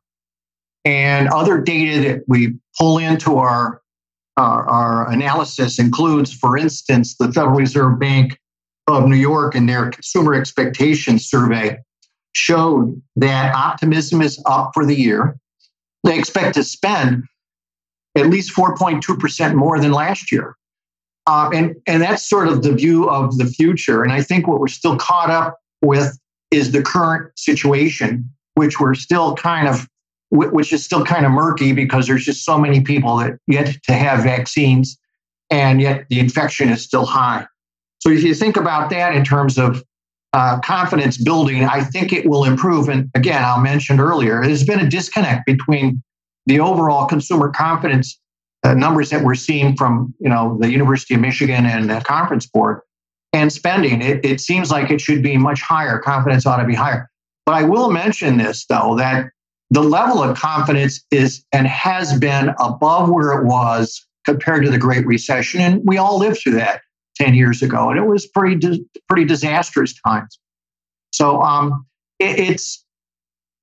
And 0.85 1.29
other 1.29 1.61
data 1.61 2.01
that 2.09 2.25
we 2.29 2.55
pull 2.79 2.99
into 2.99 3.37
our, 3.37 3.81
our, 4.37 4.69
our 4.69 5.11
analysis 5.11 5.79
includes, 5.79 6.33
for 6.33 6.57
instance, 6.57 7.17
the 7.17 7.33
Federal 7.33 7.57
Reserve 7.57 7.99
Bank 7.99 8.39
of 8.87 9.09
New 9.09 9.17
York 9.17 9.55
and 9.55 9.69
their 9.69 9.91
consumer 9.91 10.35
expectations 10.35 11.27
survey 11.27 11.79
showed 12.35 13.01
that 13.17 13.55
optimism 13.55 14.21
is 14.21 14.43
up 14.47 14.73
for 14.75 14.85
the 14.85 14.95
year. 14.95 15.37
They 16.03 16.19
expect 16.19 16.55
to 16.55 16.65
spend 16.65 17.25
at 18.17 18.27
least 18.27 18.55
4.2% 18.55 19.55
more 19.55 19.81
than 19.81 19.93
last 19.93 20.31
year. 20.31 20.57
Uh, 21.27 21.51
and, 21.55 21.75
and 21.87 22.03
that's 22.03 22.29
sort 22.29 22.49
of 22.49 22.63
the 22.63 22.73
view 22.73 23.09
of 23.09 23.39
the 23.39 23.47
future. 23.47 24.03
And 24.03 24.13
I 24.13 24.21
think 24.21 24.47
what 24.47 24.61
we're 24.61 24.69
still 24.69 24.97
caught 24.97 25.31
up 25.31 25.59
with 25.83 26.19
is 26.51 26.73
the 26.73 26.83
current 26.83 27.31
situation, 27.39 28.29
which 28.55 28.79
we're 28.79 28.95
still 28.95 29.35
kind 29.35 29.69
of 29.69 29.89
which 30.31 30.73
is 30.73 30.85
still 30.85 31.05
kind 31.05 31.25
of 31.25 31.31
murky 31.31 31.73
because 31.73 32.09
there's 32.09 32.25
just 32.25 32.45
so 32.45 32.59
many 32.59 32.81
people 32.81 33.17
that 33.19 33.39
yet 33.47 33.77
to 33.85 33.93
have 33.93 34.25
vaccines, 34.25 34.99
and 35.49 35.81
yet 35.81 36.07
the 36.11 36.19
infection 36.19 36.71
is 36.71 36.83
still 36.83 37.07
high. 37.07 37.47
So 38.01 38.11
if 38.11 38.25
you 38.25 38.35
think 38.35 38.57
about 38.57 38.91
that 38.91 39.15
in 39.15 39.25
terms 39.25 39.59
of 39.59 39.85
uh, 40.35 40.59
confidence 40.61 41.17
building, 41.17 41.63
I 41.65 41.85
think 41.85 42.13
it 42.13 42.29
will 42.29 42.45
improve. 42.45 42.89
And 42.89 43.09
again, 43.15 43.45
I 43.45 43.57
mentioned 43.61 44.01
earlier, 44.01 44.43
there's 44.43 44.65
been 44.65 44.81
a 44.81 44.91
disconnect 44.91 45.47
between 45.47 46.03
the 46.47 46.59
overall 46.59 47.07
consumer 47.07 47.51
confidence 47.51 48.19
uh, 48.65 48.75
numbers 48.75 49.11
that 49.11 49.23
we're 49.23 49.37
seeing 49.37 49.77
from 49.77 50.13
you 50.19 50.29
know 50.29 50.59
the 50.61 50.71
University 50.71 51.15
of 51.15 51.21
Michigan 51.21 51.67
and 51.67 51.89
the 51.89 52.01
Conference 52.01 52.47
Board 52.47 52.81
and 53.33 53.53
spending. 53.53 54.03
It, 54.03 54.25
it 54.25 54.41
seems 54.41 54.73
like 54.73 54.91
it 54.91 55.01
should 55.01 55.23
be 55.23 55.37
much 55.37 55.61
higher. 55.61 56.01
Confidence 56.01 56.47
ought 56.47 56.57
to 56.57 56.67
be 56.67 56.75
higher. 56.75 57.09
But 57.47 57.55
I 57.55 57.63
will 57.63 57.93
mention 57.93 58.37
this 58.37 58.67
though 58.67 58.97
that 58.99 59.27
the 59.71 59.83
level 59.83 60.21
of 60.21 60.37
confidence 60.37 61.01
is 61.13 61.45
and 61.53 61.69
has 61.69 62.19
been 62.19 62.53
above 62.59 63.09
where 63.09 63.39
it 63.39 63.45
was 63.45 64.05
compared 64.25 64.65
to 64.65 64.71
the 64.71 64.79
Great 64.79 65.07
Recession. 65.07 65.61
And 65.61 65.81
we 65.85 65.97
all 65.97 66.19
lived 66.19 66.39
through 66.39 66.55
that 66.55 66.81
10 67.17 67.35
years 67.35 67.63
ago, 67.63 67.91
and 67.91 67.99
it 67.99 68.07
was 68.07 68.27
pretty, 68.27 68.87
pretty 69.09 69.25
disastrous 69.25 69.95
times. 70.07 70.39
So 71.13 71.41
um, 71.43 71.87
it, 72.19 72.39
it's 72.39 72.85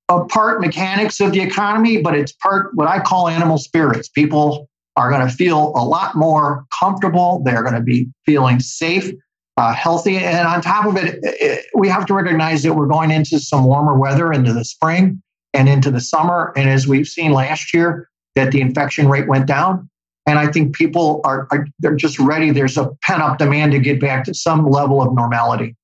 a 0.08 0.24
part 0.24 0.60
mechanics 0.60 1.20
of 1.20 1.32
the 1.32 1.40
economy, 1.40 2.00
but 2.00 2.14
it's 2.14 2.32
part 2.32 2.74
what 2.74 2.88
I 2.88 3.00
call 3.00 3.28
animal 3.28 3.58
spirits. 3.58 4.08
People 4.08 4.68
are 4.96 5.10
going 5.10 5.26
to 5.26 5.32
feel 5.32 5.72
a 5.74 5.84
lot 5.84 6.14
more 6.14 6.64
comfortable. 6.78 7.42
They're 7.44 7.62
going 7.62 7.74
to 7.74 7.80
be 7.80 8.08
feeling 8.26 8.60
safe, 8.60 9.10
uh, 9.56 9.72
healthy. 9.72 10.18
And 10.18 10.46
on 10.46 10.60
top 10.60 10.86
of 10.86 10.96
it, 10.96 11.18
it, 11.22 11.66
we 11.74 11.88
have 11.88 12.06
to 12.06 12.14
recognize 12.14 12.62
that 12.62 12.74
we're 12.74 12.86
going 12.86 13.10
into 13.10 13.38
some 13.38 13.64
warmer 13.64 13.96
weather 13.96 14.32
into 14.32 14.52
the 14.52 14.64
spring 14.64 15.22
and 15.54 15.68
into 15.68 15.90
the 15.90 16.00
summer. 16.00 16.52
And 16.56 16.68
as 16.68 16.86
we've 16.86 17.08
seen 17.08 17.32
last 17.32 17.72
year, 17.72 18.08
that 18.34 18.52
the 18.52 18.60
infection 18.60 19.08
rate 19.08 19.28
went 19.28 19.46
down. 19.46 19.88
And 20.26 20.38
I 20.38 20.50
think 20.50 20.74
people 20.74 21.20
are, 21.24 21.48
are 21.50 21.66
they're 21.80 21.96
just 21.96 22.18
ready. 22.18 22.50
There's 22.50 22.76
a 22.76 22.90
pent 23.02 23.22
up 23.22 23.38
demand 23.38 23.72
to 23.72 23.78
get 23.78 24.00
back 24.00 24.24
to 24.24 24.34
some 24.34 24.68
level 24.68 25.02
of 25.02 25.14
normality. 25.14 25.76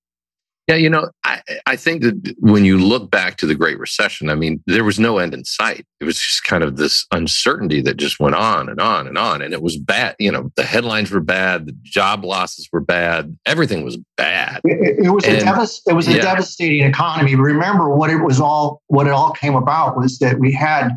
Yeah, 0.68 0.74
you 0.74 0.90
know, 0.90 1.08
I, 1.24 1.40
I 1.64 1.76
think 1.76 2.02
that 2.02 2.34
when 2.40 2.66
you 2.66 2.76
look 2.76 3.10
back 3.10 3.38
to 3.38 3.46
the 3.46 3.54
Great 3.54 3.78
Recession, 3.78 4.28
I 4.28 4.34
mean, 4.34 4.62
there 4.66 4.84
was 4.84 5.00
no 5.00 5.16
end 5.16 5.32
in 5.32 5.46
sight. 5.46 5.86
It 5.98 6.04
was 6.04 6.18
just 6.18 6.44
kind 6.44 6.62
of 6.62 6.76
this 6.76 7.06
uncertainty 7.10 7.80
that 7.80 7.96
just 7.96 8.20
went 8.20 8.34
on 8.34 8.68
and 8.68 8.78
on 8.78 9.08
and 9.08 9.16
on. 9.16 9.40
And 9.40 9.54
it 9.54 9.62
was 9.62 9.78
bad. 9.78 10.14
You 10.18 10.30
know, 10.30 10.52
the 10.56 10.64
headlines 10.64 11.10
were 11.10 11.20
bad, 11.20 11.66
the 11.66 11.76
job 11.84 12.22
losses 12.22 12.68
were 12.70 12.82
bad, 12.82 13.38
everything 13.46 13.82
was 13.82 13.96
bad. 14.18 14.60
It, 14.64 15.06
it 15.06 15.10
was 15.10 15.24
and, 15.24 15.38
a 15.38 15.40
devast- 15.40 15.80
it 15.86 15.94
was 15.94 16.06
a 16.06 16.16
yeah. 16.16 16.20
devastating 16.20 16.86
economy. 16.86 17.34
Remember 17.34 17.88
what 17.88 18.10
it 18.10 18.22
was 18.22 18.38
all 18.38 18.82
what 18.88 19.06
it 19.06 19.12
all 19.14 19.32
came 19.32 19.54
about 19.54 19.96
was 19.96 20.18
that 20.18 20.38
we 20.38 20.52
had 20.52 20.90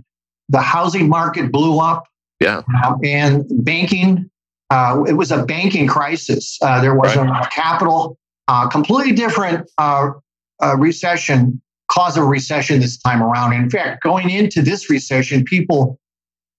the 0.49 0.59
housing 0.59 1.07
market 1.07 1.49
blew 1.49 1.79
up. 1.79 2.03
Yeah. 2.41 2.63
Uh, 2.83 2.97
and 3.03 3.45
banking, 3.63 4.29
uh, 4.71 5.03
it 5.07 5.13
was 5.13 5.31
a 5.31 5.45
banking 5.45 5.87
crisis. 5.87 6.57
Uh, 6.61 6.81
there 6.81 6.95
was 6.95 7.15
right. 7.15 7.45
a 7.45 7.49
capital 7.49 8.17
uh, 8.47 8.67
completely 8.67 9.13
different 9.13 9.69
uh, 9.77 10.09
uh, 10.61 10.75
recession, 10.77 11.61
cause 11.91 12.17
of 12.17 12.25
recession 12.25 12.79
this 12.79 12.97
time 12.97 13.21
around. 13.21 13.53
In 13.53 13.69
fact, 13.69 14.01
going 14.01 14.31
into 14.31 14.61
this 14.63 14.89
recession, 14.89 15.43
people 15.43 15.99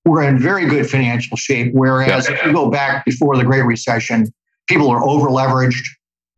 were 0.05 0.23
in 0.23 0.39
very 0.39 0.67
good 0.67 0.89
financial 0.89 1.37
shape. 1.37 1.75
Whereas 1.75 2.29
yeah. 2.29 2.37
if 2.37 2.47
you 2.47 2.53
go 2.53 2.71
back 2.71 3.05
before 3.05 3.37
the 3.37 3.45
Great 3.45 3.65
Recession, 3.65 4.33
people 4.69 4.89
are 4.89 5.03
over 5.03 5.29
leveraged. 5.29 5.85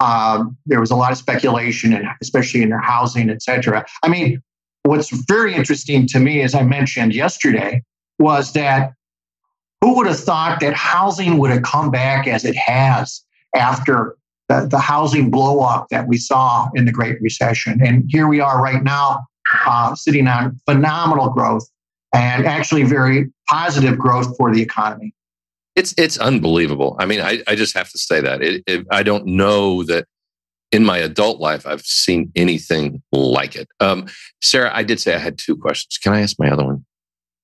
Um, 0.01 0.57
there 0.67 0.81
was 0.81 0.91
a 0.91 0.97
lot 0.97 1.13
of 1.13 1.19
speculation, 1.19 1.93
and 1.93 2.07
especially 2.23 2.63
in 2.63 2.71
their 2.71 2.81
housing, 2.81 3.31
et 3.31 3.43
cetera. 3.43 3.85
I 4.03 4.09
mean, 4.09 4.43
what's 4.85 5.11
very 5.27 5.55
interesting 5.55 6.07
to 6.09 6.19
me, 6.19 6.41
as 6.41 6.55
I 6.55 6.63
mentioned 6.63 7.15
yesterday, 7.15 7.83
was 8.19 8.53
that 8.55 8.93
who 9.85 9.95
would 9.97 10.07
have 10.07 10.19
thought 10.19 10.61
that 10.61 10.73
housing 10.73 11.37
would 11.37 11.51
have 11.51 11.63
come 11.63 11.91
back 11.91 12.27
as 12.27 12.43
it 12.43 12.57
has 12.57 13.23
after 13.55 14.17
the, 14.49 14.67
the 14.67 14.79
housing 14.79 15.31
blow 15.31 15.61
up 15.61 15.89
that 15.91 16.09
we 16.09 16.17
saw 16.17 16.71
in 16.75 16.87
the 16.87 16.93
Great 16.93 17.21
Recession. 17.21 17.79
And 17.85 18.05
here 18.09 18.27
we 18.27 18.41
are 18.41 18.63
right 18.63 18.83
now, 18.83 19.27
uh, 19.67 19.95
sitting 19.95 20.27
on 20.27 20.59
phenomenal 20.65 21.29
growth 21.29 21.69
and 22.15 22.47
actually 22.47 22.85
very 22.85 23.31
positive 23.47 23.99
growth 23.99 24.35
for 24.39 24.55
the 24.55 24.63
economy. 24.63 25.13
It's 25.77 25.93
it's 25.99 26.17
unbelievable. 26.17 26.97
I 26.99 27.05
mean, 27.05 27.21
I, 27.21 27.43
I 27.47 27.55
just 27.55 27.75
have 27.75 27.91
to 27.91 27.99
say 27.99 28.23
that 28.23 28.41
it, 28.41 28.65
it, 28.67 28.87
I 28.91 29.03
don't 29.03 29.27
know 29.27 29.83
that 29.83 30.07
in 30.73 30.83
my 30.83 30.97
adult 30.97 31.41
life 31.41 31.67
I've 31.67 31.83
seen 31.83 32.33
anything 32.35 33.03
like 33.13 33.55
it. 33.55 33.69
Um, 33.81 34.07
Sarah, 34.41 34.71
I 34.73 34.83
did 34.83 34.99
say 34.99 35.15
I 35.15 35.19
had 35.19 35.37
two 35.37 35.59
questions. 35.59 35.99
Can 35.99 36.15
I 36.15 36.23
ask 36.23 36.39
my 36.39 36.51
other 36.51 36.65
one? 36.65 36.87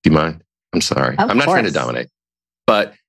Do 0.03 0.11
you 0.11 0.17
mind? 0.17 0.43
I'm 0.73 0.81
sorry. 0.81 1.19
Of 1.19 1.29
I'm 1.29 1.37
not 1.37 1.45
course. 1.45 1.57
trying 1.57 1.65
to 1.67 1.71
dominate. 1.71 2.09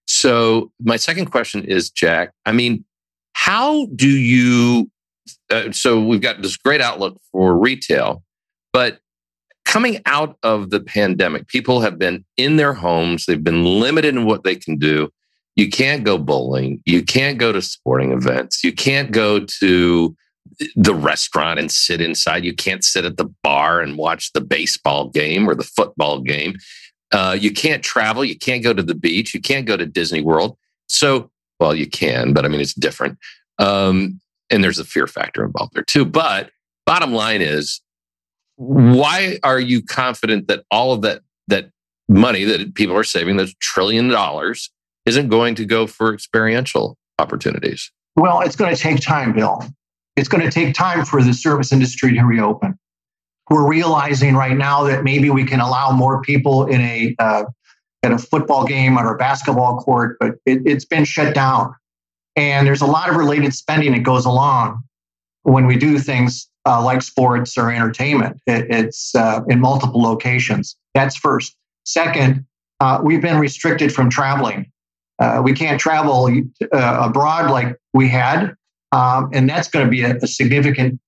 So 0.08 0.72
my 0.82 0.98
second 0.98 1.28
question 1.28 1.64
is, 1.64 1.90
Jack. 1.90 2.32
I 2.46 2.52
mean, 2.52 2.84
how 3.34 3.88
do 3.96 4.10
you? 4.10 4.90
Uh, 5.50 5.72
so 5.72 6.04
we've 6.04 6.22
got 6.22 6.42
this 6.42 6.58
great 6.58 6.82
outlook 6.82 7.20
for 7.32 7.58
retail, 7.58 8.24
but 8.74 9.00
coming 9.66 10.02
out 10.06 10.38
of 10.44 10.70
the 10.70 10.80
pandemic, 10.80 11.48
people 11.48 11.82
have 11.82 11.98
been 11.98 12.26
in 12.38 12.58
their 12.58 12.74
homes. 12.74 13.26
They've 13.26 13.44
been 13.44 13.64
limited 13.64 14.16
in 14.16 14.26
what 14.26 14.44
they 14.44 14.56
can 14.56 14.78
do. 14.78 15.10
You 15.56 15.70
can't 15.70 16.04
go 16.04 16.18
bowling. 16.18 16.82
You 16.86 17.04
can't 17.04 17.38
go 17.38 17.52
to 17.52 17.62
sporting 17.62 18.12
events. 18.12 18.64
You 18.64 18.74
can't 18.74 19.12
go 19.12 19.40
to 19.40 20.16
the 20.76 20.96
restaurant 20.96 21.60
and 21.60 21.72
sit 21.72 22.02
inside. 22.02 22.44
You 22.44 22.54
can't 22.54 22.84
sit 22.84 23.06
at 23.06 23.18
the 23.18 23.32
bar 23.44 23.82
and 23.82 23.98
watch 23.98 24.34
the 24.34 24.42
baseball 24.42 25.10
game 25.10 25.50
or 25.50 25.56
the 25.56 25.64
football 25.64 26.20
game. 26.20 26.56
Uh, 27.12 27.38
you 27.40 27.52
can't 27.52 27.84
travel. 27.84 28.24
You 28.24 28.38
can't 28.38 28.64
go 28.64 28.74
to 28.74 28.84
the 28.84 28.96
beach. 28.96 29.34
You 29.34 29.42
can't 29.42 29.66
go 29.66 29.76
to 29.76 29.86
Disney 29.86 30.22
World. 30.22 30.58
So, 30.88 31.30
well, 31.60 31.76
you 31.76 31.90
can, 31.90 32.34
but 32.34 32.46
I 32.46 32.48
mean, 32.48 32.62
it's 32.62 32.74
different. 32.74 33.18
Um, 33.60 34.20
and 34.50 34.64
there's 34.64 34.80
a 34.80 34.86
fear 34.86 35.08
factor 35.08 35.44
involved 35.44 35.74
there 35.74 35.84
too. 35.84 36.06
But 36.06 36.52
bottom 36.86 37.14
line 37.14 37.42
is, 37.42 37.82
why 38.56 39.40
are 39.44 39.60
you 39.60 39.82
confident 39.82 40.48
that 40.48 40.66
all 40.70 40.94
of 40.94 41.02
that 41.02 41.22
that 41.48 41.72
money 42.08 42.44
that 42.44 42.76
people 42.76 42.96
are 42.96 43.04
saving, 43.04 43.38
those 43.38 43.56
trillion 43.56 44.10
dollars, 44.10 44.70
isn't 45.06 45.30
going 45.30 45.56
to 45.56 45.66
go 45.66 45.88
for 45.88 46.14
experiential 46.14 46.98
opportunities? 47.18 47.92
Well, 48.16 48.42
it's 48.42 48.56
going 48.56 48.76
to 48.76 48.80
take 48.80 49.00
time, 49.00 49.34
Bill. 49.34 49.64
It's 50.18 50.28
going 50.28 50.44
to 50.44 50.52
take 50.52 50.76
time 50.76 51.06
for 51.06 51.24
the 51.24 51.34
service 51.34 51.72
industry 51.72 52.14
to 52.14 52.22
reopen. 52.22 52.78
We're 53.52 53.68
realizing 53.68 54.36
right 54.36 54.56
now 54.56 54.84
that 54.86 55.04
maybe 55.04 55.30
we 55.30 55.44
can 55.44 55.60
allow 55.60 55.92
more 55.92 56.22
people 56.22 56.68
in 56.68 56.80
a 56.80 57.14
uh, 57.20 57.44
at 58.02 58.14
a 58.14 58.18
football 58.18 58.66
game 58.66 58.98
or 58.98 59.14
a 59.14 59.18
basketball 59.18 59.78
court, 59.80 60.16
but 60.22 60.36
it, 60.46 60.62
it's 60.66 60.86
been 60.86 61.04
shut 61.04 61.36
down. 61.36 61.76
And 62.38 62.66
there's 62.66 62.82
a 62.82 62.86
lot 62.86 63.10
of 63.10 63.18
related 63.18 63.54
spending 63.54 63.92
that 63.92 64.04
goes 64.04 64.26
along 64.26 64.82
when 65.44 65.68
we 65.68 65.76
do 65.76 66.00
things 66.00 66.48
uh, 66.66 66.82
like 66.82 67.02
sports 67.02 67.58
or 67.58 67.70
entertainment. 67.70 68.40
It, 68.48 68.68
it's 68.70 69.14
uh, 69.16 69.42
in 69.50 69.60
multiple 69.60 70.02
locations. 70.02 70.78
That's 70.96 71.18
first. 71.18 71.54
Second, 71.86 72.46
uh, 72.80 73.02
we've 73.04 73.22
been 73.22 73.38
restricted 73.38 73.94
from 73.94 74.10
traveling. 74.10 74.72
Uh, 75.20 75.42
we 75.44 75.52
can't 75.52 75.78
travel 75.78 76.30
uh, 76.72 76.98
abroad 77.02 77.52
like 77.52 77.76
we 77.94 78.08
had, 78.08 78.56
um, 78.94 79.30
and 79.34 79.50
that's 79.50 79.68
going 79.68 79.86
to 79.86 79.92
be 79.92 80.04
a, 80.04 80.16
a 80.16 80.28
significant 80.28 81.02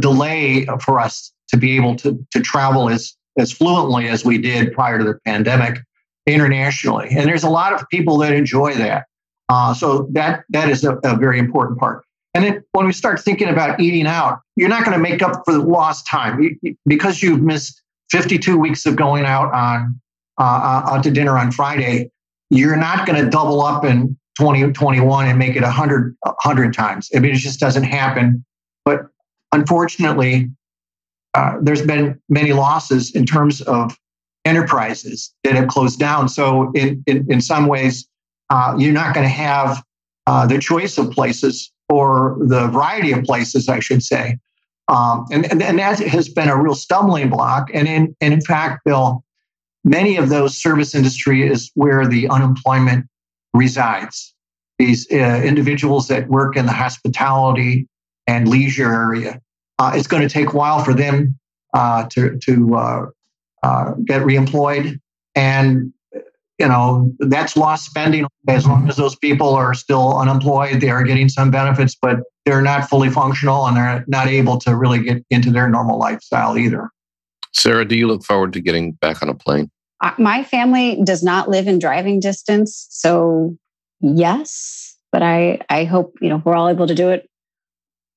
delay 0.00 0.66
for 0.84 0.98
us 0.98 1.32
to 1.48 1.56
be 1.56 1.76
able 1.76 1.96
to, 1.96 2.26
to 2.32 2.40
travel 2.40 2.88
as, 2.88 3.16
as 3.38 3.52
fluently 3.52 4.08
as 4.08 4.24
we 4.24 4.38
did 4.38 4.72
prior 4.72 4.98
to 4.98 5.04
the 5.04 5.18
pandemic 5.24 5.80
internationally. 6.26 7.08
And 7.10 7.28
there's 7.28 7.44
a 7.44 7.50
lot 7.50 7.72
of 7.72 7.88
people 7.88 8.18
that 8.18 8.32
enjoy 8.32 8.74
that. 8.74 9.06
Uh, 9.48 9.72
so 9.72 10.08
that 10.10 10.44
that 10.48 10.68
is 10.68 10.82
a, 10.82 10.96
a, 11.04 11.16
very 11.16 11.38
important 11.38 11.78
part. 11.78 12.04
And 12.34 12.44
then 12.44 12.64
when 12.72 12.84
we 12.84 12.92
start 12.92 13.20
thinking 13.20 13.48
about 13.48 13.80
eating 13.80 14.06
out, 14.06 14.40
you're 14.56 14.68
not 14.68 14.84
going 14.84 14.96
to 14.96 15.02
make 15.02 15.22
up 15.22 15.42
for 15.44 15.52
the 15.52 15.60
lost 15.60 16.06
time 16.06 16.58
because 16.84 17.22
you've 17.22 17.40
missed 17.40 17.80
52 18.10 18.58
weeks 18.58 18.86
of 18.86 18.96
going 18.96 19.24
out 19.24 19.52
on 19.54 20.00
uh, 20.38 20.42
uh 20.42 20.94
out 20.94 21.04
to 21.04 21.12
dinner 21.12 21.38
on 21.38 21.52
Friday. 21.52 22.10
You're 22.50 22.76
not 22.76 23.06
going 23.06 23.24
to 23.24 23.30
double 23.30 23.62
up 23.62 23.84
in 23.84 24.18
2021 24.38 25.28
and 25.28 25.38
make 25.38 25.54
it 25.54 25.62
100 25.62 26.16
100 26.22 26.74
times. 26.74 27.08
I 27.14 27.20
mean, 27.20 27.32
it 27.32 27.38
just 27.38 27.60
doesn't 27.60 27.84
happen. 27.84 28.44
But 28.84 29.06
unfortunately, 29.52 30.50
uh, 31.36 31.58
there's 31.60 31.86
been 31.92 32.04
many 32.28 32.52
losses 32.52 33.14
in 33.14 33.24
terms 33.26 33.60
of 33.62 33.98
enterprises 34.44 35.18
that 35.44 35.54
have 35.54 35.68
closed 35.68 35.98
down. 35.98 36.28
So 36.28 36.72
in 36.72 37.02
in, 37.06 37.26
in 37.32 37.40
some 37.40 37.66
ways, 37.66 37.94
uh, 38.50 38.74
you're 38.78 38.98
not 39.02 39.14
going 39.14 39.26
to 39.32 39.36
have 39.48 39.82
uh, 40.26 40.46
the 40.46 40.58
choice 40.58 40.98
of 40.98 41.10
places 41.10 41.72
or 41.88 42.36
the 42.40 42.68
variety 42.68 43.12
of 43.12 43.22
places, 43.24 43.68
I 43.68 43.80
should 43.80 44.02
say. 44.02 44.38
Um, 44.88 45.26
and, 45.30 45.50
and, 45.50 45.62
and 45.62 45.78
that 45.78 45.98
has 45.98 46.28
been 46.28 46.48
a 46.48 46.60
real 46.60 46.74
stumbling 46.74 47.28
block. 47.28 47.70
And 47.74 47.88
in, 47.88 48.16
and 48.20 48.34
in 48.34 48.40
fact, 48.40 48.84
Bill, 48.84 49.24
many 49.84 50.16
of 50.16 50.28
those 50.28 50.56
service 50.56 50.94
industry 50.94 51.46
is 51.46 51.70
where 51.74 52.06
the 52.06 52.28
unemployment 52.28 53.06
resides. 53.54 54.34
These 54.78 55.06
uh, 55.10 55.42
individuals 55.44 56.08
that 56.08 56.28
work 56.28 56.56
in 56.56 56.66
the 56.66 56.72
hospitality 56.72 57.88
and 58.26 58.48
leisure 58.48 58.92
area, 58.92 59.40
uh, 59.78 59.92
it's 59.94 60.06
going 60.06 60.22
to 60.22 60.28
take 60.28 60.52
a 60.52 60.56
while 60.56 60.82
for 60.82 60.94
them 60.94 61.38
uh, 61.74 62.06
to, 62.10 62.38
to 62.38 62.74
uh, 62.74 63.06
uh, 63.62 63.92
get 64.04 64.22
reemployed. 64.22 65.00
And 65.34 65.92
you 66.58 66.66
know, 66.66 67.12
that's 67.18 67.56
lost 67.56 67.84
spending. 67.84 68.26
As 68.48 68.66
long 68.66 68.88
as 68.88 68.96
those 68.96 69.16
people 69.16 69.54
are 69.54 69.74
still 69.74 70.18
unemployed, 70.18 70.80
they 70.80 70.88
are 70.88 71.02
getting 71.02 71.28
some 71.28 71.50
benefits, 71.50 71.94
but 72.00 72.20
they're 72.46 72.62
not 72.62 72.88
fully 72.88 73.10
functional 73.10 73.66
and 73.66 73.76
they're 73.76 74.04
not 74.06 74.28
able 74.28 74.58
to 74.60 74.74
really 74.74 75.02
get 75.02 75.22
into 75.30 75.50
their 75.50 75.68
normal 75.68 75.98
lifestyle 75.98 76.56
either. 76.56 76.88
Sarah, 77.52 77.84
do 77.84 77.96
you 77.96 78.06
look 78.06 78.24
forward 78.24 78.52
to 78.54 78.60
getting 78.60 78.92
back 78.92 79.22
on 79.22 79.28
a 79.28 79.34
plane? 79.34 79.70
Uh, 80.02 80.12
my 80.18 80.44
family 80.44 81.00
does 81.04 81.22
not 81.22 81.48
live 81.48 81.66
in 81.66 81.78
driving 81.78 82.20
distance, 82.20 82.86
so 82.90 83.56
yes, 84.00 84.94
but 85.10 85.22
I 85.22 85.60
I 85.70 85.84
hope 85.84 86.18
you 86.20 86.28
know 86.28 86.42
we're 86.44 86.54
all 86.54 86.68
able 86.68 86.86
to 86.86 86.94
do 86.94 87.08
it 87.08 87.28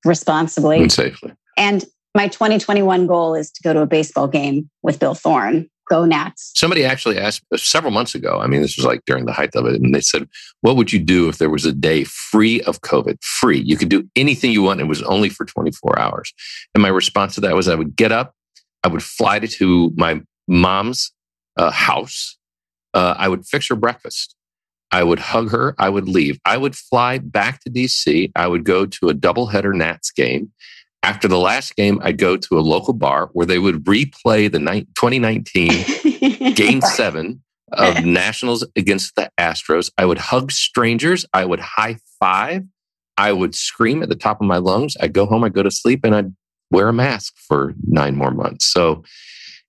responsibly 0.03 0.81
and 0.81 0.91
safely. 0.91 1.31
And 1.59 1.85
my 2.15 2.27
2021 2.27 3.05
goal 3.05 3.35
is 3.35 3.51
to 3.51 3.61
go 3.61 3.73
to 3.73 3.81
a 3.81 3.85
baseball 3.85 4.27
game 4.27 4.69
with 4.81 4.99
Bill 4.99 5.13
Thorne 5.13 5.69
go 5.89 6.05
Nats. 6.05 6.51
Somebody 6.55 6.85
actually 6.85 7.17
asked 7.17 7.43
uh, 7.51 7.57
several 7.57 7.91
months 7.91 8.15
ago. 8.15 8.39
I 8.39 8.47
mean, 8.47 8.61
this 8.61 8.77
was 8.77 8.85
like 8.85 9.03
during 9.05 9.25
the 9.25 9.33
height 9.33 9.55
of 9.55 9.65
it. 9.65 9.81
And 9.81 9.93
they 9.93 10.01
said, 10.01 10.29
What 10.61 10.77
would 10.77 10.93
you 10.93 10.99
do 10.99 11.27
if 11.27 11.39
there 11.39 11.49
was 11.49 11.65
a 11.65 11.73
day 11.73 12.05
free 12.05 12.61
of 12.61 12.81
COVID? 12.81 13.21
Free. 13.21 13.59
You 13.59 13.75
could 13.75 13.89
do 13.89 14.07
anything 14.15 14.51
you 14.51 14.61
want. 14.61 14.79
It 14.79 14.85
was 14.85 15.01
only 15.03 15.29
for 15.29 15.45
24 15.45 15.99
hours. 15.99 16.31
And 16.73 16.81
my 16.81 16.89
response 16.89 17.35
to 17.35 17.41
that 17.41 17.55
was 17.55 17.67
I 17.67 17.75
would 17.75 17.95
get 17.95 18.11
up, 18.11 18.35
I 18.83 18.87
would 18.87 19.03
fly 19.03 19.39
to 19.39 19.91
my 19.97 20.21
mom's 20.47 21.11
uh, 21.57 21.71
house, 21.71 22.37
uh, 22.93 23.15
I 23.17 23.27
would 23.27 23.45
fix 23.45 23.67
her 23.67 23.75
breakfast. 23.75 24.35
I 24.91 25.03
would 25.03 25.19
hug 25.19 25.51
her. 25.51 25.75
I 25.77 25.89
would 25.89 26.09
leave. 26.09 26.39
I 26.45 26.57
would 26.57 26.75
fly 26.75 27.19
back 27.19 27.61
to 27.61 27.69
DC. 27.69 28.31
I 28.35 28.47
would 28.47 28.63
go 28.63 28.87
to 28.87 29.09
a 29.09 29.13
doubleheader 29.13 29.75
Nats 29.75 30.09
game. 30.09 30.51
After 31.03 31.27
the 31.27 31.39
last 31.39 31.75
game, 31.75 31.99
I'd 32.03 32.17
go 32.17 32.35
to 32.35 32.59
a 32.59 32.61
local 32.61 32.93
bar 32.93 33.29
where 33.33 33.45
they 33.45 33.59
would 33.59 33.85
replay 33.85 34.51
the 34.51 34.59
2019 34.59 36.53
Game 36.55 36.81
Seven 36.81 37.41
of 37.71 38.03
Nationals 38.05 38.65
against 38.75 39.15
the 39.15 39.29
Astros. 39.39 39.91
I 39.97 40.05
would 40.05 40.17
hug 40.17 40.51
strangers. 40.51 41.25
I 41.33 41.45
would 41.45 41.61
high 41.61 41.97
five. 42.19 42.63
I 43.17 43.31
would 43.31 43.55
scream 43.55 44.03
at 44.03 44.09
the 44.09 44.15
top 44.15 44.41
of 44.41 44.47
my 44.47 44.57
lungs. 44.57 44.95
I'd 44.99 45.13
go 45.13 45.25
home. 45.25 45.43
I'd 45.43 45.53
go 45.53 45.63
to 45.63 45.71
sleep, 45.71 46.01
and 46.03 46.15
I'd 46.15 46.35
wear 46.71 46.89
a 46.89 46.93
mask 46.93 47.33
for 47.47 47.73
nine 47.87 48.15
more 48.15 48.31
months. 48.31 48.65
So, 48.65 49.03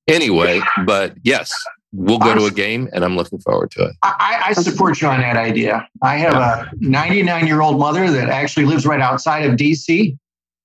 anyway, 0.08 0.60
but 0.84 1.14
yes, 1.22 1.52
we'll 1.92 2.18
go 2.18 2.34
to 2.34 2.44
a 2.44 2.50
game, 2.50 2.88
and 2.92 3.04
I'm 3.04 3.16
looking 3.16 3.40
forward 3.40 3.70
to 3.72 3.84
it. 3.84 3.92
I, 4.02 4.42
I 4.48 4.52
support 4.52 5.00
you 5.00 5.08
on 5.08 5.20
that 5.20 5.36
idea. 5.36 5.88
I 6.02 6.16
have 6.16 6.34
a 6.34 6.70
99 6.78 7.46
year 7.46 7.60
old 7.60 7.78
mother 7.78 8.10
that 8.10 8.28
actually 8.28 8.66
lives 8.66 8.86
right 8.86 9.00
outside 9.00 9.44
of 9.44 9.56
DC 9.56 10.16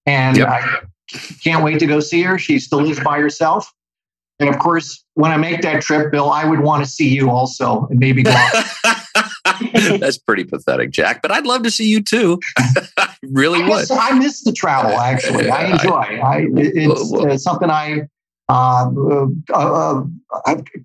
and 0.06 0.38
yep. 0.38 0.48
I 0.48 0.80
can't 1.44 1.64
wait 1.64 1.80
to 1.80 1.86
go 1.86 2.00
see 2.00 2.22
her. 2.24 2.38
She 2.38 2.60
still 2.60 2.82
lives 2.82 3.00
by 3.00 3.20
herself. 3.20 3.72
And 4.40 4.50
of 4.50 4.60
course, 4.60 5.04
when 5.14 5.32
I 5.32 5.38
make 5.38 5.62
that 5.62 5.82
trip, 5.82 6.12
Bill, 6.12 6.30
I 6.30 6.46
would 6.46 6.60
want 6.60 6.84
to 6.84 6.90
see 6.90 7.08
you 7.08 7.30
also 7.30 7.88
and 7.90 8.00
maybe 8.00 8.24
go. 8.24 8.32
That's 9.98 10.18
pretty 10.18 10.44
pathetic, 10.44 10.92
Jack. 10.92 11.22
But 11.22 11.32
I'd 11.32 11.46
love 11.46 11.64
to 11.64 11.72
see 11.72 11.88
you 11.88 12.02
too. 12.02 12.40
I 12.98 13.16
really 13.24 13.64
I 13.64 13.70
would. 13.70 13.92
I 13.92 14.18
miss 14.20 14.44
the 14.44 14.52
travel. 14.52 14.92
Actually, 15.00 15.50
I 15.50 15.72
enjoy. 15.72 15.92
I, 15.94 16.48
it's, 16.52 17.14
uh, 17.14 17.38
something 17.38 17.70
I 17.70 18.08
uh, 18.50 18.92
uh, 18.94 19.28
uh, 19.54 20.04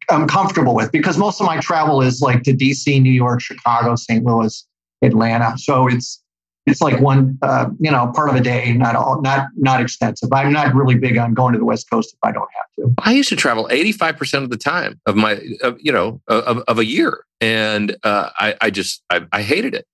I'm 0.09 0.27
comfortable 0.27 0.75
with 0.75 0.93
because 0.93 1.19
most 1.19 1.41
of 1.41 1.47
my 1.47 1.59
travel 1.61 2.01
is 2.01 2.23
like 2.23 2.43
to 2.45 2.53
DC, 2.53 3.01
New 3.03 3.13
York, 3.13 3.41
Chicago, 3.41 3.97
St. 3.97 4.25
Louis, 4.25 4.67
Atlanta. 5.03 5.59
So 5.59 5.89
it's 5.89 6.23
it's 6.67 6.81
like 6.81 7.01
one 7.01 7.39
uh, 7.43 7.67
you 7.79 7.91
know 7.91 8.13
part 8.15 8.29
of 8.29 8.37
a 8.37 8.41
day 8.41 8.73
not 8.73 8.95
all 8.95 9.21
not 9.23 9.49
not 9.57 9.81
extensive. 9.81 10.33
I'm 10.33 10.53
not 10.53 10.75
really 10.75 10.95
big 10.95 11.17
on 11.17 11.35
going 11.35 11.53
to 11.53 11.59
the 11.59 11.65
west 11.65 11.89
coast 11.91 12.13
if 12.13 12.19
i 12.23 12.33
don't 12.33 12.49
have 12.57 12.89
to. 12.89 12.95
I 12.99 13.13
used 13.13 13.29
to 13.31 13.37
travel 13.37 13.69
85% 13.71 14.45
of 14.45 14.51
the 14.51 14.57
time 14.57 15.01
of 15.07 15.17
my 15.17 15.41
of, 15.63 15.79
you 15.81 15.93
know 15.93 16.21
of, 16.29 16.59
of 16.59 16.79
a 16.79 16.85
year. 16.85 17.25
And 17.41 17.97
uh, 18.03 18.31
I, 18.39 18.55
I 18.61 18.71
just 18.71 19.03
I, 19.09 19.23
I 19.33 19.43
hated 19.43 19.75
it. 19.75 19.87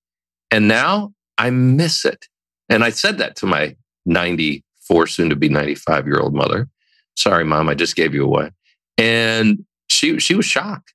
And 0.50 0.68
now 0.68 1.12
i 1.38 1.50
miss 1.50 2.04
it. 2.04 2.26
And 2.68 2.84
i 2.84 2.90
said 2.90 3.18
that 3.18 3.36
to 3.36 3.46
my 3.46 3.76
94 4.06 5.06
soon 5.06 5.30
to 5.30 5.36
be 5.36 5.48
95 5.48 6.06
year 6.06 6.18
old 6.18 6.34
mother. 6.34 6.68
Sorry 7.16 7.44
mom 7.44 7.68
i 7.68 7.74
just 7.74 7.96
gave 7.96 8.14
you 8.14 8.24
away. 8.24 8.50
And 8.98 9.64
she 9.88 10.18
she 10.18 10.34
was 10.34 10.46
shocked. 10.46 10.92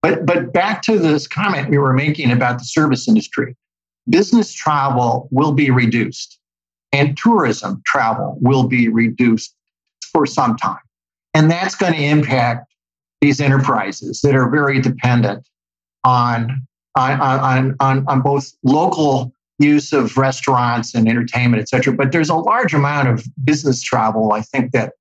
But 0.00 0.24
but 0.24 0.52
back 0.52 0.82
to 0.82 0.98
this 0.98 1.26
comment 1.26 1.70
we 1.70 1.78
were 1.78 1.92
making 1.92 2.30
about 2.30 2.58
the 2.58 2.64
service 2.64 3.08
industry 3.08 3.56
business 4.10 4.52
travel 4.52 5.28
will 5.30 5.52
be 5.52 5.70
reduced 5.70 6.38
and 6.92 7.16
tourism 7.16 7.82
travel 7.86 8.38
will 8.40 8.66
be 8.66 8.88
reduced 8.88 9.54
for 10.12 10.26
some 10.26 10.56
time. 10.56 10.78
And 11.34 11.50
that's 11.50 11.74
going 11.74 11.92
to 11.92 12.02
impact 12.02 12.72
these 13.20 13.40
enterprises 13.40 14.20
that 14.22 14.34
are 14.34 14.48
very 14.48 14.80
dependent 14.80 15.46
on, 16.04 16.66
on, 16.96 17.20
on, 17.20 17.76
on, 17.80 18.04
on 18.08 18.22
both 18.22 18.52
local 18.62 19.32
use 19.58 19.92
of 19.92 20.16
restaurants 20.16 20.94
and 20.94 21.08
entertainment, 21.08 21.60
et 21.60 21.68
cetera. 21.68 21.92
But 21.92 22.12
there's 22.12 22.30
a 22.30 22.36
large 22.36 22.72
amount 22.74 23.08
of 23.08 23.24
business 23.44 23.82
travel, 23.82 24.32
I 24.32 24.40
think, 24.40 24.72
that 24.72 24.92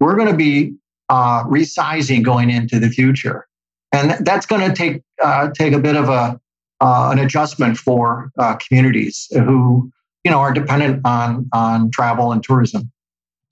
we're 0.00 0.16
going 0.16 0.30
to 0.30 0.36
be 0.36 0.74
uh, 1.08 1.44
resizing 1.44 2.24
going 2.24 2.50
into 2.50 2.80
the 2.80 2.88
future. 2.88 3.46
And 3.92 4.26
that's 4.26 4.46
going 4.46 4.68
to 4.68 4.74
take, 4.74 5.02
uh, 5.22 5.50
take 5.50 5.72
a 5.72 5.78
bit 5.78 5.96
of 5.96 6.08
a, 6.08 6.40
uh, 6.80 7.10
an 7.12 7.18
adjustment 7.18 7.78
for 7.78 8.30
uh, 8.38 8.56
communities 8.56 9.28
who 9.32 9.90
you 10.24 10.30
know 10.30 10.38
are 10.38 10.52
dependent 10.52 11.00
on 11.04 11.48
on 11.52 11.90
travel 11.90 12.32
and 12.32 12.42
tourism. 12.42 12.90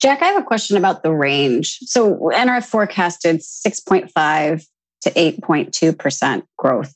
Jack, 0.01 0.21
I 0.21 0.25
have 0.25 0.41
a 0.41 0.45
question 0.45 0.77
about 0.77 1.03
the 1.03 1.11
range. 1.11 1.79
So 1.83 2.15
NRF 2.33 2.65
forecasted 2.65 3.37
6.5 3.37 4.65
to 5.01 5.11
8.2% 5.11 6.43
growth. 6.57 6.93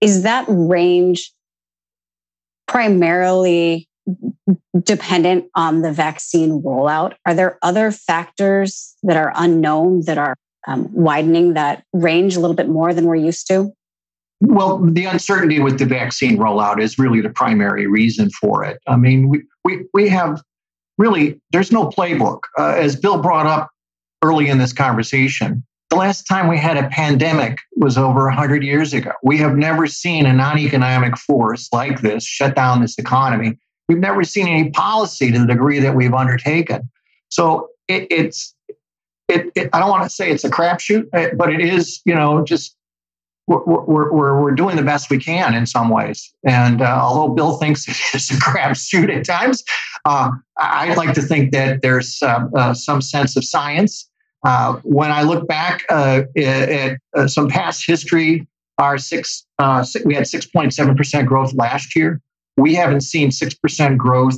Is 0.00 0.22
that 0.22 0.44
range 0.46 1.32
primarily 2.68 3.88
dependent 4.82 5.46
on 5.54 5.82
the 5.82 5.92
vaccine 5.92 6.62
rollout? 6.62 7.14
Are 7.26 7.34
there 7.34 7.58
other 7.62 7.90
factors 7.90 8.94
that 9.02 9.16
are 9.16 9.32
unknown 9.36 10.02
that 10.06 10.18
are 10.18 10.36
um, 10.66 10.92
widening 10.92 11.54
that 11.54 11.84
range 11.92 12.36
a 12.36 12.40
little 12.40 12.56
bit 12.56 12.68
more 12.68 12.92
than 12.92 13.04
we're 13.06 13.16
used 13.16 13.46
to? 13.48 13.72
Well, 14.44 14.78
the 14.78 15.04
uncertainty 15.04 15.60
with 15.60 15.78
the 15.78 15.86
vaccine 15.86 16.36
rollout 16.36 16.80
is 16.80 16.98
really 16.98 17.20
the 17.20 17.30
primary 17.30 17.86
reason 17.86 18.28
for 18.30 18.64
it. 18.64 18.80
I 18.88 18.96
mean, 18.96 19.28
we, 19.28 19.44
we, 19.64 19.84
we 19.94 20.08
have 20.08 20.42
really, 20.98 21.40
there's 21.52 21.70
no 21.70 21.88
playbook. 21.88 22.40
Uh, 22.58 22.72
as 22.72 22.96
Bill 22.96 23.22
brought 23.22 23.46
up 23.46 23.70
early 24.20 24.48
in 24.48 24.58
this 24.58 24.72
conversation, 24.72 25.64
the 25.90 25.96
last 25.96 26.24
time 26.24 26.48
we 26.48 26.58
had 26.58 26.76
a 26.76 26.88
pandemic 26.88 27.58
was 27.76 27.96
over 27.96 28.24
100 28.24 28.64
years 28.64 28.92
ago. 28.92 29.12
We 29.22 29.38
have 29.38 29.56
never 29.56 29.86
seen 29.86 30.26
a 30.26 30.32
non 30.32 30.58
economic 30.58 31.16
force 31.16 31.68
like 31.72 32.00
this 32.00 32.24
shut 32.24 32.56
down 32.56 32.80
this 32.80 32.98
economy. 32.98 33.56
We've 33.88 33.98
never 33.98 34.24
seen 34.24 34.48
any 34.48 34.70
policy 34.70 35.30
to 35.30 35.38
the 35.38 35.46
degree 35.46 35.78
that 35.78 35.94
we've 35.94 36.14
undertaken. 36.14 36.90
So 37.28 37.68
it, 37.86 38.08
it's, 38.10 38.56
it, 39.28 39.52
it, 39.54 39.70
I 39.72 39.78
don't 39.78 39.90
want 39.90 40.02
to 40.02 40.10
say 40.10 40.32
it's 40.32 40.42
a 40.42 40.50
crapshoot, 40.50 41.08
but 41.36 41.52
it 41.52 41.60
is, 41.60 42.00
you 42.04 42.14
know, 42.14 42.42
just 42.42 42.76
we're, 43.66 44.12
we're, 44.12 44.40
we're, 44.40 44.50
doing 44.52 44.76
the 44.76 44.82
best 44.82 45.10
we 45.10 45.18
can 45.18 45.54
in 45.54 45.66
some 45.66 45.88
ways. 45.88 46.32
And 46.44 46.82
uh, 46.82 47.00
although 47.02 47.34
Bill 47.34 47.56
thinks 47.56 47.86
it's 48.14 48.30
a 48.30 48.34
crapshoot 48.34 49.14
at 49.14 49.24
times, 49.24 49.62
uh, 50.04 50.30
I'd 50.58 50.96
like 50.96 51.14
to 51.14 51.22
think 51.22 51.52
that 51.52 51.82
there's 51.82 52.18
uh, 52.22 52.46
uh 52.56 52.74
some 52.74 53.00
sense 53.00 53.36
of 53.36 53.44
science. 53.44 54.08
Uh, 54.44 54.74
when 54.82 55.12
I 55.12 55.22
look 55.22 55.46
back 55.46 55.84
uh, 55.88 56.22
at, 56.36 56.98
at 57.16 57.30
some 57.30 57.48
past 57.48 57.86
history, 57.86 58.46
our 58.78 58.98
six, 58.98 59.46
we 60.04 60.14
had 60.14 60.24
6.7% 60.24 61.26
growth 61.26 61.54
last 61.54 61.94
year. 61.94 62.20
We 62.56 62.74
haven't 62.74 63.02
seen 63.02 63.30
6% 63.30 63.96
growth 63.96 64.36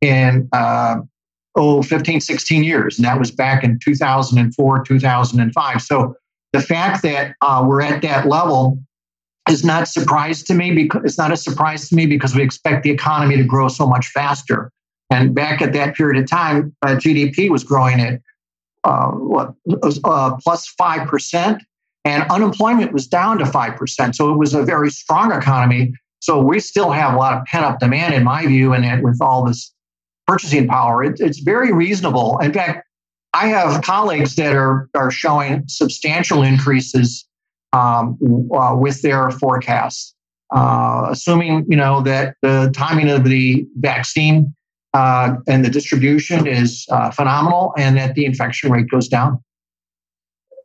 in 0.00 0.48
oh, 1.56 1.82
15, 1.82 2.20
16 2.20 2.64
years. 2.64 2.98
And 2.98 3.04
that 3.04 3.18
was 3.18 3.30
back 3.30 3.64
in 3.64 3.78
2004, 3.82 4.84
2005. 4.84 5.82
So 5.82 6.16
the 6.56 6.62
fact 6.62 7.02
that 7.02 7.34
uh, 7.42 7.64
we're 7.66 7.82
at 7.82 8.00
that 8.02 8.26
level 8.26 8.78
is 9.48 9.62
not 9.64 9.88
surprise 9.88 10.42
to 10.44 10.54
me 10.54 10.72
because 10.72 11.02
it's 11.04 11.18
not 11.18 11.30
a 11.30 11.36
surprise 11.36 11.88
to 11.88 11.94
me 11.94 12.06
because 12.06 12.34
we 12.34 12.42
expect 12.42 12.82
the 12.82 12.90
economy 12.90 13.36
to 13.36 13.44
grow 13.44 13.68
so 13.68 13.86
much 13.86 14.06
faster. 14.08 14.72
And 15.10 15.34
back 15.34 15.60
at 15.60 15.72
that 15.74 15.94
period 15.94 16.20
of 16.22 16.28
time, 16.28 16.74
uh, 16.82 16.96
GDP 16.96 17.50
was 17.50 17.62
growing 17.62 18.00
at 18.00 18.20
uh, 18.84 19.10
what, 19.10 19.54
uh, 20.04 20.36
plus 20.42 20.66
five 20.78 21.06
percent, 21.08 21.62
and 22.04 22.24
unemployment 22.30 22.92
was 22.92 23.06
down 23.06 23.38
to 23.38 23.46
five 23.46 23.76
percent. 23.76 24.16
So 24.16 24.32
it 24.32 24.36
was 24.36 24.54
a 24.54 24.62
very 24.62 24.90
strong 24.90 25.32
economy. 25.32 25.92
So 26.20 26.40
we 26.40 26.58
still 26.58 26.90
have 26.90 27.14
a 27.14 27.16
lot 27.16 27.34
of 27.34 27.44
pent 27.44 27.64
up 27.64 27.78
demand, 27.78 28.14
in 28.14 28.24
my 28.24 28.46
view, 28.46 28.72
and 28.72 29.04
with 29.04 29.20
all 29.20 29.44
this 29.44 29.72
purchasing 30.26 30.66
power, 30.66 31.04
it, 31.04 31.20
it's 31.20 31.38
very 31.38 31.72
reasonable. 31.72 32.38
In 32.38 32.52
fact, 32.52 32.85
I 33.36 33.48
have 33.48 33.82
colleagues 33.82 34.34
that 34.36 34.54
are, 34.54 34.88
are 34.94 35.10
showing 35.10 35.64
substantial 35.68 36.42
increases 36.42 37.26
um, 37.74 38.18
uh, 38.50 38.74
with 38.74 39.02
their 39.02 39.30
forecasts, 39.30 40.14
uh, 40.54 41.08
assuming 41.10 41.66
you 41.68 41.76
know 41.76 42.00
that 42.00 42.36
the 42.40 42.72
timing 42.74 43.10
of 43.10 43.24
the 43.24 43.66
vaccine 43.76 44.54
uh, 44.94 45.34
and 45.46 45.62
the 45.62 45.68
distribution 45.68 46.46
is 46.46 46.86
uh, 46.90 47.10
phenomenal, 47.10 47.74
and 47.76 47.98
that 47.98 48.14
the 48.14 48.24
infection 48.24 48.72
rate 48.72 48.88
goes 48.88 49.06
down 49.06 49.44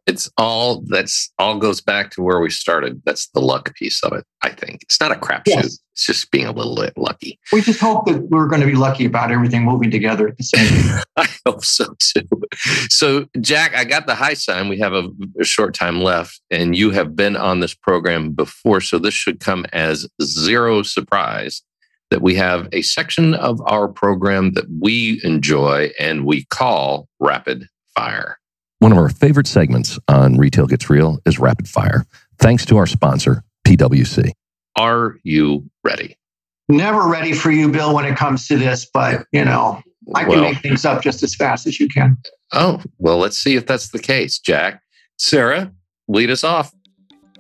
it's 0.08 0.30
all 0.38 0.82
that's 0.88 1.32
all 1.38 1.58
goes 1.58 1.82
back 1.82 2.12
to 2.12 2.22
where 2.22 2.40
we 2.40 2.50
started. 2.50 3.02
That's 3.06 3.28
the 3.30 3.40
luck 3.40 3.74
piece 3.76 4.04
of 4.04 4.14
it. 4.14 4.26
I 4.42 4.50
think 4.50 4.82
it's 4.84 5.00
not 5.00 5.12
a 5.12 5.16
crapshoot. 5.16 5.48
Yes. 5.48 5.80
It's 5.94 6.06
just 6.06 6.32
being 6.32 6.46
a 6.46 6.52
little 6.52 6.76
bit 6.76 6.94
lucky. 6.98 7.40
We 7.52 7.62
just 7.62 7.80
hope 7.80 8.06
that 8.08 8.30
we're 8.30 8.48
going 8.48 8.62
to 8.62 8.68
be 8.68 8.76
lucky 8.76 9.06
about 9.06 9.32
everything 9.32 9.64
moving 9.64 9.92
together 9.92 10.28
at 10.28 10.38
the 10.38 10.44
same 10.44 10.68
time. 10.68 11.04
I 11.18 11.28
hope 11.46 11.64
so 11.64 11.94
too. 12.00 12.28
So, 12.90 13.28
Jack, 13.40 13.76
I 13.76 13.84
got 13.84 14.08
the 14.08 14.16
high 14.16 14.34
sign. 14.34 14.70
We 14.70 14.80
have 14.80 14.94
a, 14.94 15.10
a 15.40 15.44
short 15.44 15.76
time 15.76 16.02
left, 16.02 16.42
and 16.50 16.76
you 16.76 16.92
have 16.92 17.16
been 17.16 17.36
on 17.36 17.60
this 17.60 17.74
program 17.74 18.32
before, 18.32 18.82
so 18.82 18.98
this 18.98 19.14
should 19.14 19.40
come 19.40 19.66
as 19.74 20.08
zero 20.22 20.82
surprise 20.82 21.62
that 22.10 22.22
we 22.22 22.36
have 22.36 22.68
a 22.72 22.82
section 22.82 23.36
of 23.36 23.62
our 23.66 23.88
program 23.88 24.54
that 24.54 24.66
we 24.82 25.22
enjoy 25.24 25.92
and 26.00 26.26
we 26.26 26.46
call 26.46 27.08
rapid 27.20 27.68
fire. 27.96 28.38
One 28.82 28.92
of 28.92 28.98
our 28.98 29.10
favorite 29.10 29.46
segments 29.46 30.00
on 30.08 30.40
Retail 30.40 30.66
Gets 30.66 30.90
Real 30.90 31.20
is 31.28 31.38
Rapid 31.38 31.70
Fire, 31.70 32.04
thanks 32.40 32.66
to 32.66 32.78
our 32.78 32.88
sponsor, 32.88 33.44
PWC. 33.64 34.32
Are 34.76 35.18
you 35.22 35.70
ready? 35.84 36.18
Never 36.68 37.08
ready 37.08 37.34
for 37.34 37.52
you, 37.52 37.70
Bill, 37.70 37.94
when 37.94 38.06
it 38.06 38.16
comes 38.16 38.48
to 38.48 38.58
this, 38.58 38.88
but 38.92 39.28
you 39.32 39.46
know, 39.46 39.84
I 40.16 40.22
can 40.22 40.30
well, 40.30 40.42
make 40.42 40.64
things 40.64 40.84
up 40.84 41.04
just 41.04 41.22
as 41.22 41.36
fast 41.36 41.68
as 41.68 41.80
you 41.80 41.90
can. 41.90 42.18
Oh, 42.54 42.82
well, 42.98 43.20
let's 43.20 43.38
see 43.38 43.56
if 43.56 43.68
that's 43.68 43.90
the 43.90 44.00
case, 44.00 44.40
Jack. 44.40 44.82
Sarah, 45.16 45.72
lead 46.08 46.32
us 46.32 46.44
off. 46.44 46.74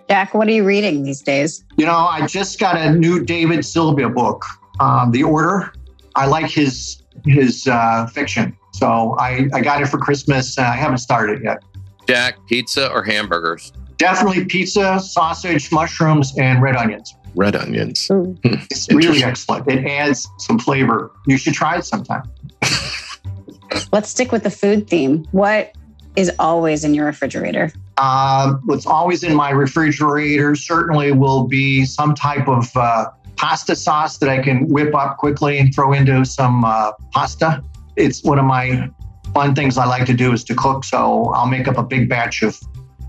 Jack, 0.07 0.35
what 0.35 0.47
are 0.47 0.51
you 0.51 0.63
reading 0.63 1.01
these 1.01 1.23
days? 1.23 1.65
You 1.75 1.87
know, 1.87 1.97
I 1.97 2.27
just 2.27 2.59
got 2.59 2.77
a 2.77 2.91
new 2.91 3.25
David 3.25 3.65
Silva 3.65 4.09
book, 4.09 4.45
um, 4.79 5.09
The 5.09 5.23
Order. 5.23 5.73
I 6.15 6.27
like 6.27 6.51
his 6.51 7.01
his 7.25 7.65
uh, 7.65 8.05
fiction. 8.13 8.55
So 8.71 9.15
I, 9.19 9.47
I 9.53 9.61
got 9.61 9.81
it 9.81 9.87
for 9.87 9.97
Christmas. 9.97 10.57
I 10.57 10.75
haven't 10.75 10.99
started 10.99 11.39
it 11.39 11.43
yet. 11.43 11.63
Jack, 12.07 12.35
pizza 12.47 12.91
or 12.91 13.03
hamburgers? 13.03 13.71
Definitely 13.97 14.45
pizza, 14.45 14.99
sausage, 14.99 15.71
mushrooms, 15.71 16.33
and 16.37 16.61
red 16.61 16.75
onions. 16.75 17.15
Red 17.35 17.55
onions. 17.55 18.07
Hmm. 18.07 18.33
It's 18.43 18.91
really 18.91 19.23
excellent. 19.23 19.67
It 19.67 19.85
adds 19.85 20.27
some 20.39 20.59
flavor. 20.59 21.11
You 21.27 21.37
should 21.37 21.53
try 21.53 21.77
it 21.77 21.85
sometime. 21.85 22.23
Let's 23.91 24.09
stick 24.09 24.31
with 24.31 24.43
the 24.43 24.49
food 24.49 24.89
theme. 24.89 25.25
What 25.31 25.73
is 26.15 26.31
always 26.39 26.83
in 26.83 26.93
your 26.93 27.05
refrigerator? 27.05 27.71
Uh, 27.97 28.55
what's 28.65 28.85
always 28.85 29.23
in 29.23 29.35
my 29.35 29.51
refrigerator 29.51 30.55
certainly 30.55 31.11
will 31.11 31.47
be 31.47 31.85
some 31.85 32.15
type 32.15 32.47
of 32.47 32.75
uh, 32.75 33.11
pasta 33.37 33.75
sauce 33.75 34.17
that 34.17 34.29
I 34.29 34.41
can 34.41 34.67
whip 34.67 34.93
up 34.93 35.17
quickly 35.17 35.57
and 35.57 35.73
throw 35.73 35.93
into 35.93 36.25
some 36.25 36.65
uh, 36.65 36.91
pasta 37.11 37.63
it's 38.01 38.23
one 38.23 38.39
of 38.39 38.45
my 38.45 38.89
fun 39.33 39.55
things 39.55 39.77
I 39.77 39.85
like 39.85 40.05
to 40.07 40.13
do 40.13 40.33
is 40.33 40.43
to 40.45 40.55
cook. 40.55 40.83
So 40.83 41.25
I'll 41.29 41.47
make 41.47 41.67
up 41.67 41.77
a 41.77 41.83
big 41.83 42.09
batch 42.09 42.43
of 42.43 42.59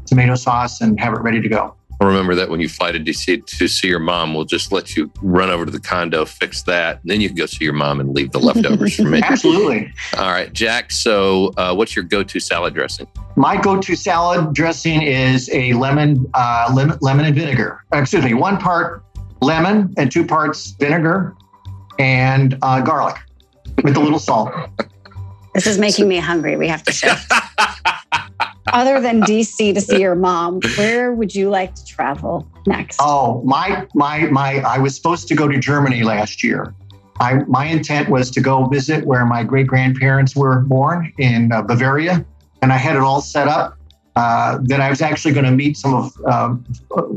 tomato 0.06 0.34
sauce 0.34 0.80
and 0.80 0.98
have 1.00 1.14
it 1.14 1.20
ready 1.20 1.40
to 1.40 1.48
go. 1.48 1.74
I 2.00 2.04
remember 2.04 2.34
that 2.34 2.48
when 2.48 2.58
you 2.58 2.68
fly 2.68 2.90
to 2.90 2.98
DC 2.98 3.46
to 3.46 3.68
see 3.68 3.86
your 3.86 4.00
mom, 4.00 4.34
we'll 4.34 4.44
just 4.44 4.72
let 4.72 4.96
you 4.96 5.08
run 5.22 5.50
over 5.50 5.64
to 5.64 5.70
the 5.70 5.78
condo, 5.78 6.24
fix 6.24 6.62
that, 6.64 7.00
and 7.00 7.10
then 7.10 7.20
you 7.20 7.28
can 7.28 7.36
go 7.36 7.46
see 7.46 7.64
your 7.64 7.74
mom 7.74 8.00
and 8.00 8.12
leave 8.12 8.32
the 8.32 8.40
leftovers 8.40 8.96
for 8.96 9.04
me. 9.04 9.20
Absolutely. 9.24 9.92
All 10.18 10.32
right, 10.32 10.52
Jack. 10.52 10.90
So, 10.90 11.52
uh, 11.56 11.72
what's 11.74 11.94
your 11.94 12.04
go-to 12.04 12.40
salad 12.40 12.74
dressing? 12.74 13.06
My 13.36 13.56
go-to 13.56 13.94
salad 13.94 14.52
dressing 14.52 15.02
is 15.02 15.48
a 15.52 15.74
lemon, 15.74 16.28
uh, 16.34 16.72
lemon, 16.74 16.98
lemon 17.02 17.24
and 17.24 17.36
vinegar. 17.36 17.84
Excuse 17.92 18.24
me, 18.24 18.34
one 18.34 18.58
part 18.58 19.04
lemon 19.40 19.94
and 19.96 20.10
two 20.10 20.26
parts 20.26 20.72
vinegar 20.80 21.36
and 22.00 22.58
uh, 22.62 22.80
garlic 22.80 23.16
with 23.84 23.96
a 23.96 24.00
little 24.00 24.18
salt. 24.18 24.52
This 25.54 25.66
is 25.66 25.78
making 25.78 26.08
me 26.08 26.18
hungry. 26.18 26.56
We 26.56 26.68
have 26.68 26.82
to 26.84 26.92
shift. 26.92 27.30
Other 28.72 29.00
than 29.00 29.20
DC 29.22 29.74
to 29.74 29.80
see 29.80 30.00
your 30.00 30.14
mom, 30.14 30.60
where 30.78 31.12
would 31.12 31.34
you 31.34 31.50
like 31.50 31.74
to 31.74 31.84
travel 31.84 32.48
next? 32.66 32.98
Oh, 33.00 33.42
my 33.44 33.86
my 33.94 34.26
my 34.26 34.60
I 34.60 34.78
was 34.78 34.96
supposed 34.96 35.28
to 35.28 35.34
go 35.34 35.48
to 35.48 35.58
Germany 35.58 36.04
last 36.04 36.42
year. 36.42 36.74
I 37.20 37.34
my 37.48 37.66
intent 37.66 38.08
was 38.08 38.30
to 38.30 38.40
go 38.40 38.66
visit 38.66 39.04
where 39.04 39.26
my 39.26 39.42
great 39.42 39.66
grandparents 39.66 40.34
were 40.34 40.60
born 40.60 41.12
in 41.18 41.52
uh, 41.52 41.62
Bavaria, 41.62 42.24
and 42.62 42.72
I 42.72 42.76
had 42.76 42.96
it 42.96 43.02
all 43.02 43.20
set 43.20 43.48
up. 43.48 43.76
Uh, 44.14 44.58
that 44.64 44.78
I 44.78 44.90
was 44.90 45.00
actually 45.00 45.32
going 45.32 45.46
to 45.46 45.50
meet 45.50 45.74
some 45.74 45.94
of, 45.94 46.12
um, 46.26 46.66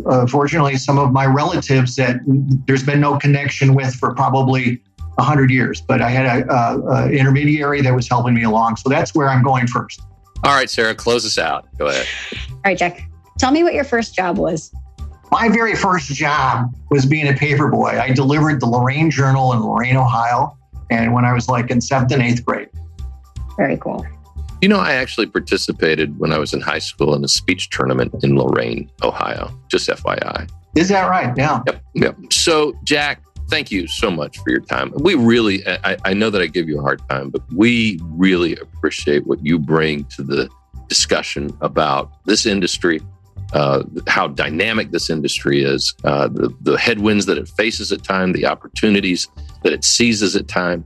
uh, 0.06 0.26
fortunately, 0.28 0.78
some 0.78 0.98
of 0.98 1.12
my 1.12 1.26
relatives 1.26 1.98
that 1.98 2.22
there's 2.68 2.84
been 2.84 3.02
no 3.02 3.18
connection 3.18 3.76
with 3.76 3.94
for 3.96 4.14
probably 4.14 4.82
100 5.16 5.50
years, 5.50 5.82
but 5.82 6.02
I 6.02 6.10
had 6.10 6.26
a, 6.26 6.54
a, 6.54 6.80
a, 6.80 7.10
intermediary 7.10 7.82
that 7.82 7.94
was 7.94 8.08
helping 8.08 8.34
me 8.34 8.44
along. 8.44 8.76
So 8.78 8.90
that's 8.90 9.16
where 9.16 9.30
I'm 9.30 9.44
going 9.44 9.68
first. 9.68 10.02
All 10.44 10.54
right, 10.54 10.70
Sarah, 10.70 10.94
close 10.94 11.26
us 11.26 11.38
out. 11.38 11.68
Go 11.78 11.88
ahead. 11.88 12.06
All 12.52 12.62
right, 12.66 12.78
Jack. 12.78 13.10
Tell 13.40 13.52
me 13.52 13.64
what 13.64 13.74
your 13.74 13.84
first 13.84 14.16
job 14.16 14.38
was. 14.38 14.74
My 15.32 15.50
very 15.50 15.76
first 15.76 16.10
job 16.14 16.74
was 16.92 17.06
being 17.06 17.28
a 17.28 17.34
paperboy. 17.34 18.00
I 18.00 18.12
delivered 18.12 18.60
the 18.60 18.68
Lorain 18.68 19.10
Journal 19.10 19.54
in 19.54 19.60
Lorain, 19.60 19.98
Ohio, 19.98 20.58
and 20.92 21.14
when 21.14 21.26
I 21.26 21.34
was 21.34 21.50
like 21.50 21.72
in 21.72 21.82
seventh 21.82 22.12
and 22.12 22.22
eighth 22.22 22.46
grade. 22.46 22.70
Very 23.58 23.78
cool. 23.78 24.06
You 24.62 24.70
know, 24.70 24.80
I 24.80 24.94
actually 24.94 25.28
participated 25.28 26.18
when 26.20 26.32
I 26.32 26.38
was 26.38 26.54
in 26.54 26.62
high 26.62 26.80
school 26.80 27.14
in 27.16 27.24
a 27.24 27.28
speech 27.28 27.70
tournament 27.70 28.14
in 28.24 28.36
Lorain, 28.36 28.90
Ohio. 29.04 29.52
Just 29.70 29.90
FYI. 29.90 30.50
Is 30.76 30.90
that 30.90 31.10
right? 31.10 31.34
Yeah. 31.38 31.62
Yep. 31.66 31.84
Yep. 31.96 32.16
So, 32.32 32.74
Jack, 32.84 33.22
thank 33.50 33.72
you 33.72 33.88
so 33.88 34.10
much 34.12 34.38
for 34.40 34.50
your 34.50 34.62
time. 34.62 34.92
We 34.96 35.16
really, 35.16 35.66
I, 35.68 35.98
I, 36.06 36.14
know 36.14 36.30
that 36.30 36.42
I 36.42 36.48
give 36.48 36.68
you 36.68 36.80
a 36.80 36.82
hard 36.82 37.02
time, 37.10 37.30
but 37.30 37.42
we 37.54 38.00
really 38.04 38.56
appreciate 38.58 39.26
what 39.28 39.46
you 39.46 39.60
bring 39.60 40.06
to 40.06 40.24
the 40.24 40.50
discussion 40.88 41.56
about 41.62 42.12
this 42.26 42.46
industry 42.46 43.02
uh, 43.54 43.84
how 44.08 44.28
dynamic 44.28 44.92
this 44.92 45.10
industry 45.10 45.64
is, 45.64 45.94
uh, 46.04 46.28
the, 46.28 46.54
the 46.62 46.78
headwinds 46.78 47.26
that 47.26 47.38
it 47.38 47.48
faces 47.48 47.92
at 47.92 48.04
time, 48.04 48.34
the 48.34 48.46
opportunities 48.46 49.28
that 49.64 49.72
it 49.72 49.84
seizes 49.84 50.36
at 50.36 50.48
time, 50.48 50.84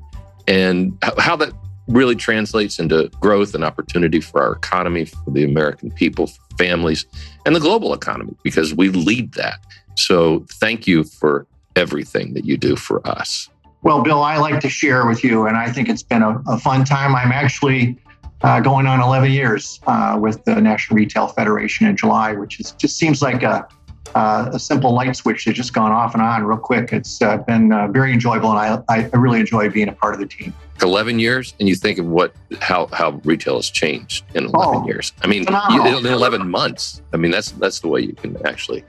and 0.47 0.95
how 1.17 1.35
that 1.35 1.53
really 1.87 2.15
translates 2.15 2.77
into 2.79 3.09
growth 3.19 3.55
and 3.55 3.63
opportunity 3.63 4.21
for 4.21 4.41
our 4.41 4.53
economy, 4.53 5.05
for 5.05 5.31
the 5.31 5.43
American 5.43 5.89
people, 5.91 6.27
for 6.27 6.41
families, 6.57 7.05
and 7.45 7.55
the 7.55 7.59
global 7.59 7.93
economy, 7.93 8.35
because 8.43 8.73
we 8.73 8.89
lead 8.89 9.33
that. 9.33 9.59
So 9.95 10.45
thank 10.59 10.85
you 10.85 11.03
for 11.03 11.47
everything 11.75 12.33
that 12.33 12.45
you 12.45 12.57
do 12.57 12.75
for 12.75 13.05
us. 13.07 13.49
Well, 13.81 14.01
Bill, 14.01 14.21
I 14.21 14.37
like 14.37 14.59
to 14.61 14.69
share 14.69 15.05
with 15.05 15.23
you, 15.23 15.45
and 15.45 15.55
I 15.55 15.71
think 15.71 15.87
it's 15.87 16.03
been 16.03 16.21
a, 16.21 16.41
a 16.47 16.57
fun 16.57 16.83
time. 16.83 17.15
I'm 17.15 17.31
actually 17.31 17.97
uh, 18.41 18.59
going 18.59 18.87
on 18.87 19.01
11 19.01 19.31
years 19.31 19.79
uh, 19.87 20.17
with 20.19 20.43
the 20.45 20.59
National 20.59 20.97
Retail 20.97 21.27
Federation 21.27 21.87
in 21.87 21.95
July, 21.95 22.33
which 22.33 22.59
is 22.59 22.71
just 22.73 22.97
seems 22.97 23.21
like 23.21 23.43
a, 23.43 23.67
uh, 24.15 24.49
a 24.53 24.59
simple 24.59 24.93
light 24.93 25.15
switch 25.15 25.45
that's 25.45 25.55
just 25.55 25.73
gone 25.73 25.91
off 25.91 26.13
and 26.13 26.21
on 26.21 26.43
real 26.43 26.57
quick. 26.57 26.91
It's 26.91 27.21
uh, 27.21 27.37
been 27.37 27.71
uh, 27.71 27.87
very 27.87 28.11
enjoyable, 28.11 28.51
and 28.51 28.83
I, 28.89 29.09
I 29.13 29.17
really 29.17 29.39
enjoy 29.39 29.69
being 29.69 29.87
a 29.87 29.93
part 29.93 30.13
of 30.13 30.19
the 30.19 30.25
team. 30.25 30.53
11 30.81 31.19
years, 31.19 31.53
and 31.59 31.67
you 31.67 31.75
think 31.75 31.99
of 31.99 32.05
what 32.05 32.33
how 32.61 32.87
how 32.87 33.11
retail 33.23 33.57
has 33.57 33.69
changed 33.69 34.23
in 34.33 34.45
11 34.45 34.53
oh, 34.55 34.85
years. 34.85 35.13
I 35.21 35.27
mean, 35.27 35.45
you, 35.71 35.97
in 35.97 36.05
11 36.05 36.49
months. 36.49 37.01
I 37.13 37.17
mean, 37.17 37.31
that's 37.31 37.51
that's 37.51 37.79
the 37.81 37.87
way 37.87 38.01
you 38.01 38.13
can 38.13 38.37
actually, 38.45 38.83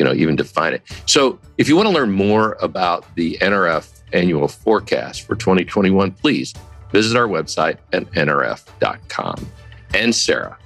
you 0.00 0.04
know, 0.04 0.14
even 0.14 0.34
define 0.34 0.72
it. 0.72 0.82
So, 1.04 1.38
if 1.58 1.68
you 1.68 1.76
want 1.76 1.86
to 1.86 1.92
learn 1.92 2.10
more 2.10 2.56
about 2.62 3.04
the 3.16 3.36
NRF 3.42 4.00
annual 4.14 4.48
forecast 4.48 5.26
for 5.26 5.36
2021, 5.36 6.12
please 6.12 6.54
visit 6.90 7.18
our 7.18 7.28
website 7.28 7.76
at 7.92 8.10
nrf.com. 8.12 9.46
And 9.92 10.14
Sarah, 10.14 10.56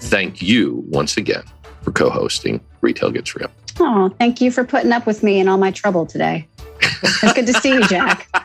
thank 0.00 0.42
you 0.42 0.82
once 0.88 1.16
again 1.16 1.44
for 1.82 1.92
co 1.92 2.10
hosting 2.10 2.60
Retail 2.80 3.12
Gets 3.12 3.36
Real. 3.36 3.48
Oh, 3.78 4.08
thank 4.18 4.40
you 4.40 4.50
for 4.50 4.64
putting 4.64 4.90
up 4.90 5.06
with 5.06 5.22
me 5.22 5.38
and 5.38 5.48
all 5.48 5.56
my 5.56 5.70
trouble 5.70 6.04
today. 6.04 6.48
It's 6.82 7.32
good 7.32 7.46
to 7.46 7.54
see 7.54 7.74
you, 7.74 7.86
Jack. 7.86 8.28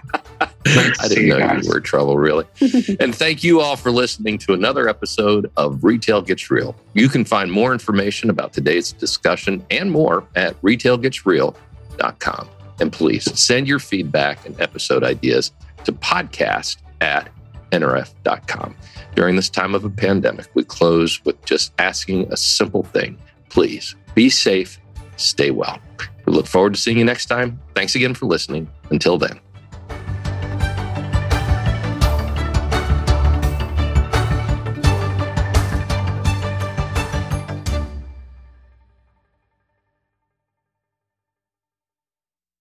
I 0.66 1.08
didn't 1.08 1.28
know 1.28 1.38
you, 1.38 1.62
you 1.62 1.70
were 1.70 1.78
in 1.78 1.84
trouble, 1.84 2.18
really. 2.18 2.46
and 3.00 3.16
thank 3.16 3.44
you 3.44 3.62
all 3.62 3.76
for 3.76 3.92
listening 3.92 4.38
to 4.40 4.54
another 4.54 4.90
episode 4.90 5.50
of 5.56 5.84
Retail 5.84 6.22
Gets 6.22 6.52
Real. 6.52 6.76
You 6.94 7.08
can 7.08 7.24
find 7.24 7.52
more 7.52 7.72
information 7.72 8.30
about 8.30 8.52
today's 8.52 8.92
discussion 8.92 9.66
and 9.72 9.92
more 9.92 10.28
at 10.36 10.62
retailgetsreal.com. 10.62 12.50
And 12.82 12.92
please 12.92 13.40
send 13.40 13.68
your 13.68 13.80
feedback 13.80 14.46
and 14.46 14.60
episode 14.60 15.04
ideas 15.04 15.52
to 15.86 15.94
podcast 15.94 16.78
at 17.02 17.30
nrf.com. 17.72 18.76
During 19.16 19.36
this 19.36 19.50
time 19.50 19.76
of 19.76 19.86
a 19.86 19.90
pandemic, 19.90 20.48
we 20.54 20.64
close 20.64 21.24
with 21.26 21.44
just 21.46 21.74
asking 21.80 22.32
a 22.32 22.38
simple 22.38 22.84
thing. 22.84 23.18
Please 23.50 23.96
be 24.14 24.30
safe, 24.30 24.80
stay 25.18 25.52
well. 25.52 25.80
We 26.26 26.34
look 26.34 26.48
forward 26.48 26.74
to 26.74 26.80
seeing 26.80 26.98
you 26.98 27.06
next 27.06 27.26
time. 27.26 27.60
Thanks 27.76 27.96
again 27.96 28.14
for 28.14 28.26
listening. 28.26 28.70
Until 28.92 29.18
then. 29.18 29.40